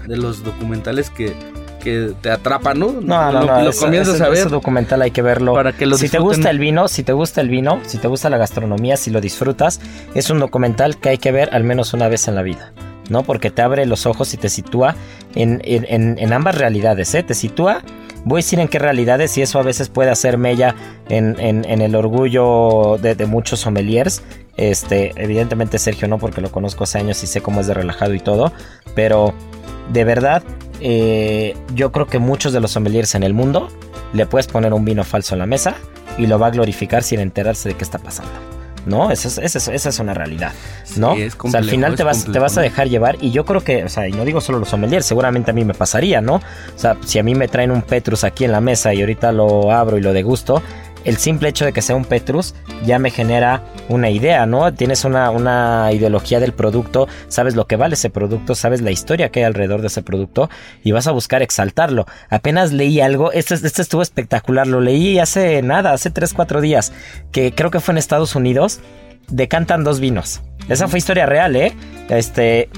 [0.08, 1.36] De los documentales que,
[1.84, 2.94] que te atrapan, ¿no?
[2.94, 3.62] No, no, no.
[3.62, 4.40] Lo, comienzas a ver.
[4.40, 5.54] Ese documental hay que verlo.
[5.54, 8.08] Para que lo si te gusta el vino, si te gusta el vino, si te
[8.08, 9.82] gusta la gastronomía, si lo disfrutas,
[10.16, 12.74] es un documental que hay que ver al menos una vez en la vida.
[13.10, 13.24] ¿no?
[13.24, 14.96] Porque te abre los ojos y te sitúa
[15.36, 17.24] en, ambas realidades, ¿eh?
[17.24, 17.82] Te sitúa,
[18.24, 20.76] voy a decir en qué realidades y eso a veces puede hacer mella
[21.10, 24.24] en, el orgullo de, muchos sommeliers.
[24.56, 28.14] Este, evidentemente Sergio no, porque lo conozco hace años y sé cómo es de relajado
[28.14, 28.54] y todo,
[28.96, 29.34] pero
[29.92, 30.44] de verdad,
[30.86, 33.70] eh, yo creo que muchos de los sommeliers en el mundo
[34.12, 35.76] le puedes poner un vino falso en la mesa
[36.18, 38.34] y lo va a glorificar sin enterarse de qué está pasando.
[38.86, 39.12] ¿no?
[39.12, 40.52] Esa es, esa es, una realidad,
[40.98, 41.14] ¿no?
[41.14, 43.86] o sea, al final te vas, te vas a dejar llevar y yo creo que,
[43.86, 46.36] o sea, y no digo solo los sommeliers, seguramente a mí me pasaría, ¿no?
[46.36, 46.42] O
[46.76, 49.72] sea, si a mí me traen un Petrus aquí en la mesa y ahorita lo
[49.72, 50.62] abro y lo degusto,
[51.06, 54.74] el simple hecho de que sea un Petrus ya me genera una idea, ¿no?
[54.74, 59.30] Tienes una, una, ideología del producto, sabes lo que vale ese producto, sabes la historia
[59.30, 60.50] que hay alrededor de ese producto
[60.84, 62.06] y vas a buscar exaltarlo.
[62.30, 66.94] Apenas leí algo, este, este estuvo espectacular, lo leí hace nada, hace 3, 4 días,
[67.32, 68.80] que creo que fue en Estados Unidos,
[69.30, 70.42] decantan dos vinos.
[70.70, 71.74] Esa fue historia real, ¿eh?
[72.10, 72.70] Este,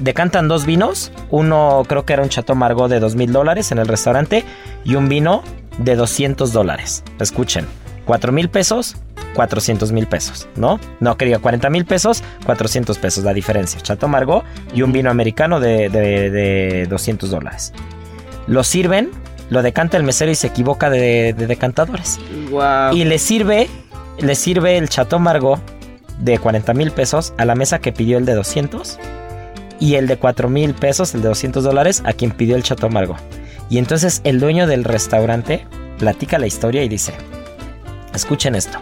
[0.00, 1.12] decantan dos vinos.
[1.30, 4.44] Uno creo que era un Chateau Margaux de dos mil dólares en el restaurante
[4.84, 5.42] y un vino
[5.78, 7.04] de 200 dólares.
[7.18, 7.66] Escuchen,
[8.06, 8.96] 4 mil pesos,
[9.34, 10.80] 400 mil pesos, ¿no?
[11.00, 13.80] No, quería 40 mil pesos, 400 pesos, la diferencia.
[13.80, 14.44] Chato Margaux
[14.74, 17.72] y un vino americano de, de, 200 dólares.
[18.46, 19.10] Lo sirven,
[19.50, 22.18] lo decanta el mesero y se equivoca de, decantadores.
[22.92, 23.68] Y le sirve,
[24.18, 25.60] le sirve el Chateau Margaux
[26.18, 28.98] de 40 mil pesos a la mesa que pidió el de 200
[29.80, 32.90] y el de 4 mil pesos, el de 200 dólares, a quien pidió el Chateau
[32.90, 33.20] Margaux.
[33.74, 35.66] Y entonces el dueño del restaurante
[35.98, 37.12] platica la historia y dice,
[38.14, 38.78] escuchen esto,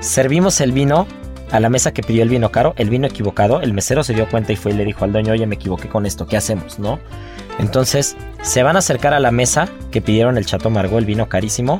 [0.00, 1.06] servimos el vino
[1.52, 4.28] a la mesa que pidió el vino caro, el vino equivocado, el mesero se dio
[4.28, 6.80] cuenta y fue y le dijo al dueño, oye, me equivoqué con esto, ¿qué hacemos?
[6.80, 6.98] ¿No?
[7.60, 11.28] Entonces se van a acercar a la mesa que pidieron el Chateau Margaux, el vino
[11.28, 11.78] carísimo,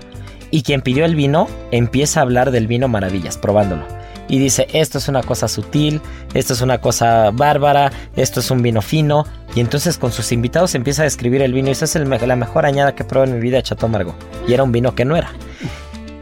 [0.52, 3.86] y quien pidió el vino empieza a hablar del vino maravillas, probándolo
[4.28, 6.00] y dice, esto es una cosa sutil,
[6.34, 9.24] esto es una cosa bárbara, esto es un vino fino.
[9.54, 12.64] Y entonces con sus invitados empieza a describir el vino y esa es la mejor
[12.64, 14.14] añada que probé en mi vida de Chateau.
[14.48, 15.30] Y era un vino que no era.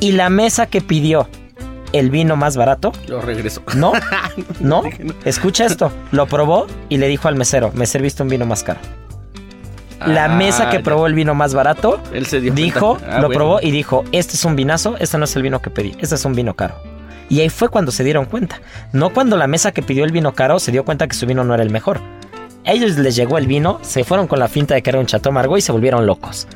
[0.01, 1.29] Y la mesa que pidió
[1.93, 2.93] el vino más barato.
[3.09, 3.63] Lo regresó.
[3.77, 3.93] No,
[4.61, 4.83] no.
[5.25, 5.93] Escucha esto.
[6.13, 8.81] Lo probó y le dijo al mesero, me serviste un vino más caro.
[10.07, 13.29] La ah, mesa que probó el vino más barato Él se dio dijo, ah, lo
[13.29, 16.15] probó y dijo, este es un vinazo, este no es el vino que pedí, este
[16.15, 16.75] es un vino caro.
[17.31, 18.61] Y ahí fue cuando se dieron cuenta.
[18.93, 21.45] No cuando la mesa que pidió el vino caro se dio cuenta que su vino
[21.45, 22.01] no era el mejor.
[22.67, 25.07] A ellos les llegó el vino, se fueron con la finta de que era un
[25.07, 26.47] Chateau Margaux y se volvieron locos.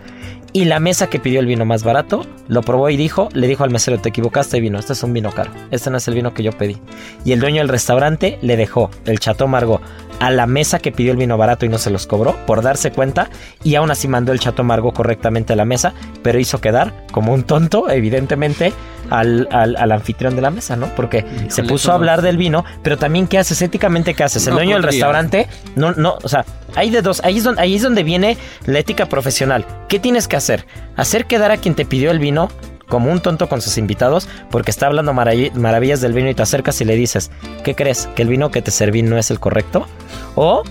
[0.57, 3.65] Y la mesa que pidió el vino más barato lo probó y dijo, le dijo
[3.65, 6.33] al mesero, te equivocaste vino, este es un vino caro, este no es el vino
[6.33, 6.77] que yo pedí.
[7.25, 9.83] Y el dueño del restaurante le dejó el Chateau Margaux
[10.21, 12.93] a la mesa que pidió el vino barato y no se los cobró por darse
[12.93, 13.31] cuenta
[13.65, 17.35] y aún así mandó el Chateau Margaux correctamente a la mesa, pero hizo quedar como
[17.35, 18.73] un tonto, evidentemente,
[19.11, 20.87] al, al, al anfitrión de la mesa, ¿no?
[20.95, 21.97] Porque se puso a no.
[21.97, 23.61] hablar del vino, pero también ¿qué haces?
[23.63, 24.47] Éticamente, ¿qué haces?
[24.47, 26.45] El No dueño del restaurante, no, no, o sea,
[26.75, 28.37] hay de dos, ahí es, donde, ahí es donde viene
[28.67, 29.65] la ética profesional.
[29.89, 30.67] ¿Qué tienes que hacer?
[30.97, 32.49] Hacer quedar a quien te pidió el vino
[32.89, 36.43] como un tonto con sus invitados porque está hablando marav- maravillas del vino y te
[36.43, 37.31] acercas y le dices,
[37.65, 38.09] ¿qué crees?
[38.15, 39.87] ¿Que el vino que te serví no es el correcto?
[40.35, 40.63] ¿O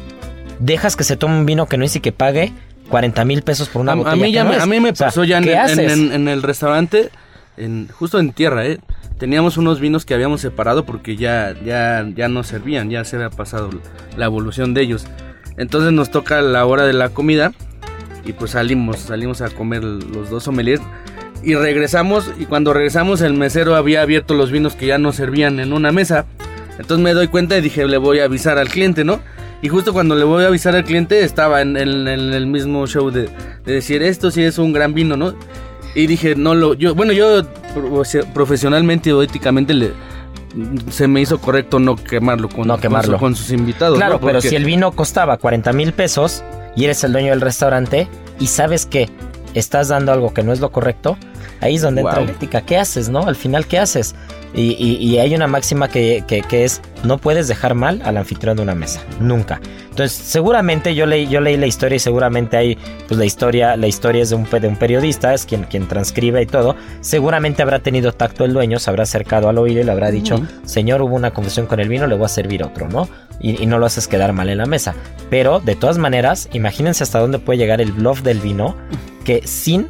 [0.60, 2.54] dejas que se tome un vino que no es y que pague
[2.90, 4.16] 40 mil pesos por una a, a botella?
[4.16, 5.60] mí que ya no me, a mí me O sea, pasó ya en, ¿qué en-
[5.60, 5.92] haces?
[5.92, 7.10] en- en el restaurante,
[7.58, 8.80] en, justo en tierra, ¿eh?
[9.18, 13.30] Teníamos unos vinos que habíamos separado porque ya, ya, ya no servían, ya se había
[13.30, 13.70] pasado
[14.18, 15.06] la evolución de ellos.
[15.58, 17.54] Entonces nos toca la hora de la comida
[18.26, 20.82] y pues salimos, salimos a comer los dos sommeliers
[21.44, 25.60] y regresamos y cuando regresamos el mesero había abierto los vinos que ya no servían
[25.60, 26.26] en una mesa.
[26.80, 29.20] Entonces me doy cuenta y dije, le voy a avisar al cliente, ¿no?
[29.62, 33.30] Y justo cuando le voy a avisar al cliente estaba en, el mismo show de,
[33.66, 35.36] de decir, esto sí es un gran vino, ¿no?
[35.96, 39.92] Y dije, no lo, yo, bueno, yo pro- profesionalmente o éticamente le,
[40.90, 43.18] se me hizo correcto no quemarlo con, No con quemarlo.
[43.18, 43.98] su- con sus invitados.
[43.98, 44.26] Claro, ¿no?
[44.26, 46.44] pero si el vino costaba 40 mil pesos
[46.76, 48.08] y eres el dueño del restaurante
[48.40, 49.10] y sabes que
[49.54, 51.18] estás dando algo que no es lo correcto,
[51.62, 52.62] ahí es donde entra la ética.
[52.62, 53.28] ¿Qué haces, no?
[53.28, 54.16] Al final, ¿qué haces?
[54.56, 58.18] Y, y- y hay una máxima que, que- que es, no puedes dejar mal al
[58.18, 59.60] anfitrión de una mesa, nunca.
[59.90, 62.78] Entonces, seguramente yo leí, yo leí la historia y seguramente hay,
[63.08, 65.88] pues la historia, la historia es de un, pe- de un periodista, es quien, quien
[65.88, 66.76] transcribe y todo.
[67.02, 70.36] Seguramente habrá tenido tacto el dueño, se habrá acercado al oído y le habrá dicho,
[70.66, 73.08] señor, hubo una confusión con el vino, le voy a servir otro, ¿no?
[73.40, 74.94] Y, y no lo haces quedar mal en la mesa.
[75.30, 78.76] Pero, de todas maneras, imagínense hasta dónde puede llegar el bluff del vino,
[79.26, 79.90] que sin,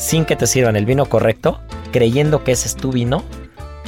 [0.00, 1.60] sin que te sirvan el vino correcto,
[1.92, 3.22] creyendo que ese es tu vino,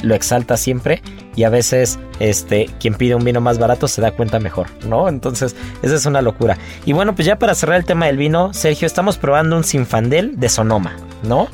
[0.03, 1.01] lo exalta siempre
[1.35, 5.09] y a veces este quien pide un vino más barato se da cuenta mejor, ¿no?
[5.09, 6.57] Entonces, esa es una locura.
[6.85, 10.39] Y bueno, pues ya para cerrar el tema del vino, Sergio, estamos probando un Sinfandel
[10.39, 11.47] de Sonoma, ¿no?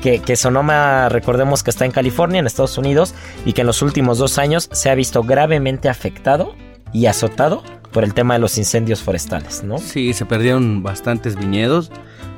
[0.00, 3.82] Que, que Sonoma, recordemos que está en California, en Estados Unidos, y que en los
[3.82, 6.54] últimos dos años se ha visto gravemente afectado
[6.92, 9.78] y azotado por el tema de los incendios forestales, ¿no?
[9.78, 11.90] Sí, se perdieron bastantes viñedos,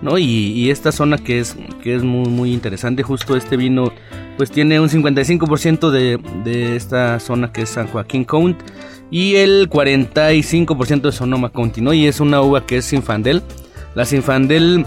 [0.03, 0.19] ¿no?
[0.19, 3.93] Y, esta zona que es, que es muy, muy interesante, justo este vino,
[4.37, 8.65] pues tiene un 55% de, de esta zona que es San Joaquín County
[9.11, 11.83] y el 45% de Sonoma County.
[11.93, 13.43] Y es una uva que es Sinfandel.
[13.95, 14.87] La Sinfandel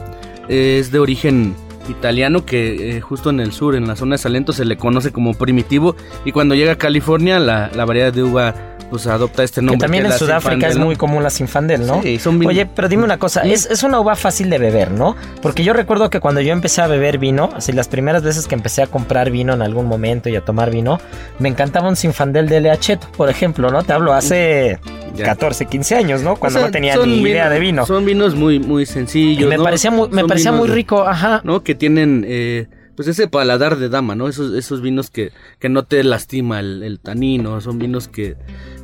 [0.49, 1.55] eh, es de origen
[1.89, 5.11] italiano que eh, justo en el sur, en la zona de Salento, se le conoce
[5.11, 9.59] como primitivo y cuando llega a California la, la variedad de uva pues adopta este
[9.61, 9.77] nombre.
[9.77, 12.03] Que también en Sudáfrica es muy común la Sinfandel, ¿no?
[12.03, 14.91] Sí, son vin- Oye, pero dime una cosa, es, es una uva fácil de beber,
[14.91, 15.15] ¿no?
[15.41, 18.53] Porque yo recuerdo que cuando yo empecé a beber vino, así las primeras veces que
[18.53, 20.99] empecé a comprar vino en algún momento y a tomar vino,
[21.39, 23.81] me encantaba un Sinfandel de Leacheto, por ejemplo, ¿no?
[23.83, 24.77] Te hablo hace
[25.15, 25.25] Ya.
[25.25, 26.35] 14, 15 años, ¿no?
[26.35, 27.85] Cuando O sea, no tenía ni idea de vino.
[27.87, 29.49] Son vinos muy, muy Y sencillos.
[29.49, 29.63] me ¿no?
[29.63, 31.41] parecía muy, me Son parecía muy rico, ajá.
[31.43, 31.63] ¿No?
[31.63, 34.27] Que tienen, eh, pues ese paladar de dama, ¿no?
[34.27, 37.59] Esos, esos vinos que, que no te lastima el, el tanino.
[37.61, 38.35] Son vinos que,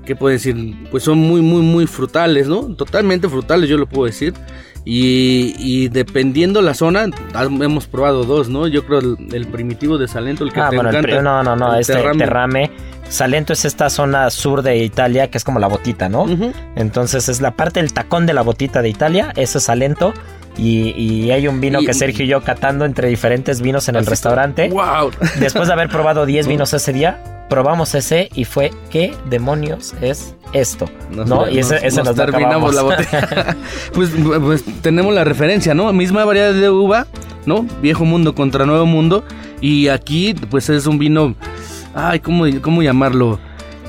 [0.06, 0.56] que puedo decir,
[0.92, 2.64] pues son muy, muy, muy frutales, ¿no?
[2.76, 4.34] Totalmente frutales, yo lo puedo decir.
[4.86, 8.66] Y, y dependiendo la zona, ah, hemos probado dos, ¿no?
[8.68, 11.16] Yo creo el, el primitivo de Salento, el que Ah, te bueno, el encanta.
[11.18, 12.18] pri- no, no, no, el este Terrame.
[12.20, 12.72] terrame.
[13.10, 16.26] Salento es esta zona sur de Italia que es como la botita, ¿no?
[16.76, 20.14] Entonces es la parte del tacón de la botita de Italia, eso es Salento.
[20.58, 23.96] Y, y hay un vino Y- que Sergio y yo catando entre diferentes vinos en
[23.96, 24.70] el restaurante.
[24.70, 25.12] ¡Wow!
[25.40, 30.36] Después de haber probado 10 vinos ese día, probamos ese y fue, ¿qué demonios es
[30.52, 30.90] esto?
[31.12, 31.50] ¿No?
[31.50, 33.56] y ese, ese nos, lo terminamos la botella.
[33.94, 34.10] pues,
[34.42, 35.92] pues tenemos la referencia, ¿no?
[35.94, 37.08] Misma variedad de uva,
[37.46, 37.66] ¿no?
[37.82, 39.24] Viejo mundo contra nuevo mundo.
[39.62, 41.36] Y aquí, pues es un vino.
[42.02, 43.40] Ay, ¿cómo, cómo llamarlo?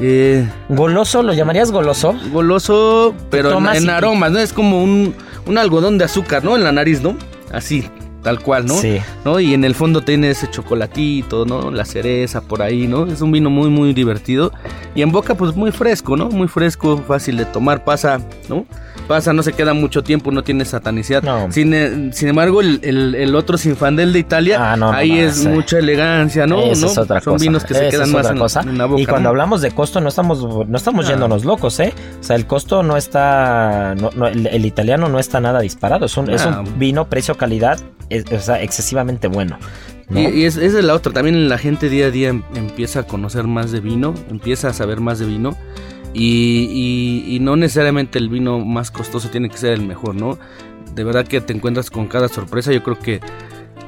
[0.01, 1.23] Eh, ¿Goloso?
[1.23, 2.17] ¿Lo llamarías goloso?
[2.33, 4.39] goloso, pero en, en aromas, ¿no?
[4.41, 5.15] Es como un,
[5.47, 6.57] un algodón de azúcar, ¿no?
[6.57, 7.17] En la nariz, ¿no?
[7.53, 7.89] Así,
[8.23, 8.75] tal cual, ¿no?
[8.75, 8.99] Sí.
[9.25, 9.41] ¿no?
[9.41, 11.71] Y en el fondo tiene ese chocolatito, ¿no?
[11.71, 13.07] La cereza por ahí, ¿no?
[13.07, 14.53] Es un vino muy, muy divertido.
[14.95, 16.29] Y en boca, pues muy fresco, ¿no?
[16.29, 18.67] Muy fresco, fácil de tomar, pasa, ¿no?
[19.09, 21.23] Pasa, no se queda mucho tiempo, no tiene satanicidad.
[21.23, 21.51] No.
[21.51, 25.11] Sin, eh, sin embargo, el, el, el otro Sinfandel de Italia, Ah, no, no ahí
[25.13, 25.49] más, es sí.
[25.49, 26.61] mucha elegancia, ¿no?
[26.61, 26.93] Esa ¿no?
[26.93, 27.43] es otra Son cosa.
[27.43, 28.61] vinos que se quedan más en, cosa.
[28.61, 29.01] en la boca.
[29.03, 29.31] Y cuando ¿no?
[29.31, 31.11] hablamos de costo, no estamos, no estamos Ah.
[31.11, 31.93] yéndonos locos, ¿eh?
[32.21, 33.95] O sea, el costo no está.
[33.97, 36.07] no- no, el, el italiano no está nada disparado.
[36.07, 36.61] Es un, es Ah.
[36.65, 37.81] un vino precio-calidad,
[38.11, 39.59] es- excesivamente bueno.
[40.09, 40.21] ¿no?
[40.21, 41.13] Y, y es, esa es la otra.
[41.13, 44.73] También la gente día a día em- empieza a conocer más de vino, empieza a
[44.73, 45.57] saber más de vino.
[46.13, 50.39] Y no necesariamente el vino más costoso tiene que ser el mejor, ¿no?
[50.95, 52.73] De verdad que te encuentras con cada sorpresa.
[52.73, 53.21] Yo creo que,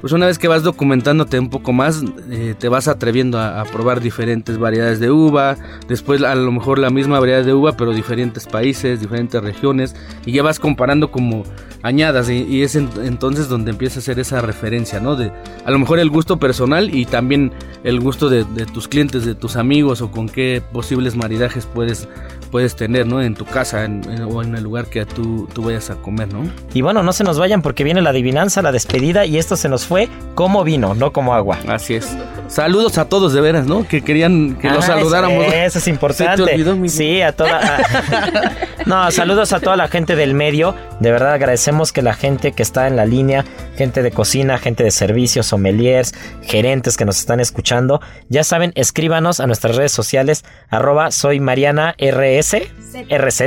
[0.02, 4.00] pues una vez que vas documentándote un poco más, eh, te vas atreviendo a, probar
[4.00, 5.56] diferentes variedades de uva.
[5.88, 9.94] Después, a lo mejor la misma variedad de uva, pero diferentes países, diferentes regiones.
[10.26, 11.44] Y ya vas comparando como
[11.82, 12.28] añadas.
[12.28, 15.14] Y, es en- entonces donde empieza a hacer esa referencia, ¿no?
[15.14, 15.30] De
[15.64, 17.52] a lo mejor el gusto personal y también
[17.84, 22.08] el gusto de tus clientes, de tus amigos o con qué posibles maridajes puedes
[22.52, 23.20] puedes tener, ¿no?
[23.20, 26.32] En tu casa en- en- o en el lugar que tú, tú vayas a comer,
[26.32, 26.44] ¿no?
[26.74, 29.68] Y bueno, no se nos vayan porque viene la adivinanza, la despedida y esto se
[29.68, 31.58] nos fue como vino, no como agua.
[31.66, 32.14] Así es.
[32.48, 33.88] Saludos a todos de veras, ¿no?
[33.88, 35.46] Que querían que los Ah, saludáramos.
[35.46, 36.36] Eso, eso es importante.
[36.36, 37.58] Se te olvidó, mi- Sí, a toda.
[37.58, 38.52] a-
[38.86, 40.74] no, saludos a toda la gente del medio.
[41.00, 43.44] De verdad agradecemos que la gente que está en la línea,
[43.76, 49.40] gente de cocina, gente de servicios, sommeliers, gerentes que nos están escuchando, ya saben, escríbanos
[49.40, 53.42] a nuestras redes sociales, arroba soy Mariana RS, RZ,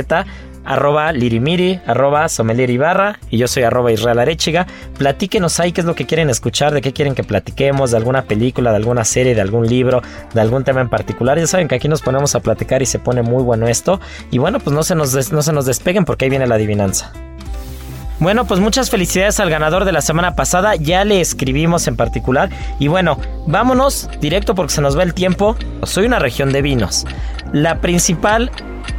[0.64, 4.66] arroba lirimiri, arroba sommelier Ibarra y yo soy arroba Israel Arechiga.
[4.98, 8.22] Platíquenos ahí qué es lo que quieren escuchar, de qué quieren que platiquemos, de alguna
[8.22, 10.02] película, de alguna serie, de algún libro,
[10.34, 11.38] de algún tema en particular.
[11.38, 14.00] Ya saben que aquí nos ponemos a platicar y se pone muy bueno esto.
[14.30, 16.56] Y bueno, pues no se nos, des- no se nos despeguen porque ahí viene la
[16.56, 17.12] adivinanza.
[18.18, 20.74] Bueno, pues muchas felicidades al ganador de la semana pasada.
[20.76, 22.48] Ya le escribimos en particular.
[22.78, 25.56] Y bueno, vámonos directo porque se nos va el tiempo.
[25.82, 27.04] Soy una región de vinos.
[27.52, 28.50] La principal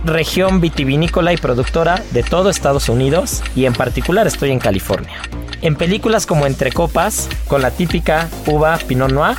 [0.05, 3.43] región vitivinícola y productora de todo Estados Unidos.
[3.55, 5.17] Y en particular estoy en California.
[5.63, 9.37] En películas como Entre Copas, con la típica uva Pinot Noir,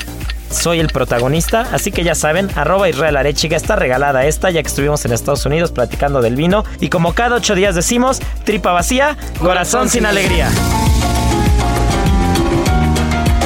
[0.50, 4.68] soy el protagonista, así que ya saben, arroba Israel Arechiga está regalada esta, ya que
[4.68, 6.64] estuvimos en Estados Unidos platicando del vino.
[6.80, 10.50] Y como cada ocho días decimos, tripa vacía, corazón sin alegría.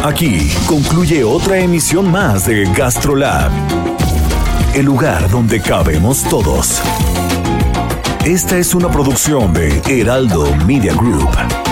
[0.05, 3.53] Aquí concluye otra emisión más de GastroLab,
[4.75, 6.83] el lugar donde cabemos todos.
[8.25, 11.72] Esta es una producción de Heraldo Media Group.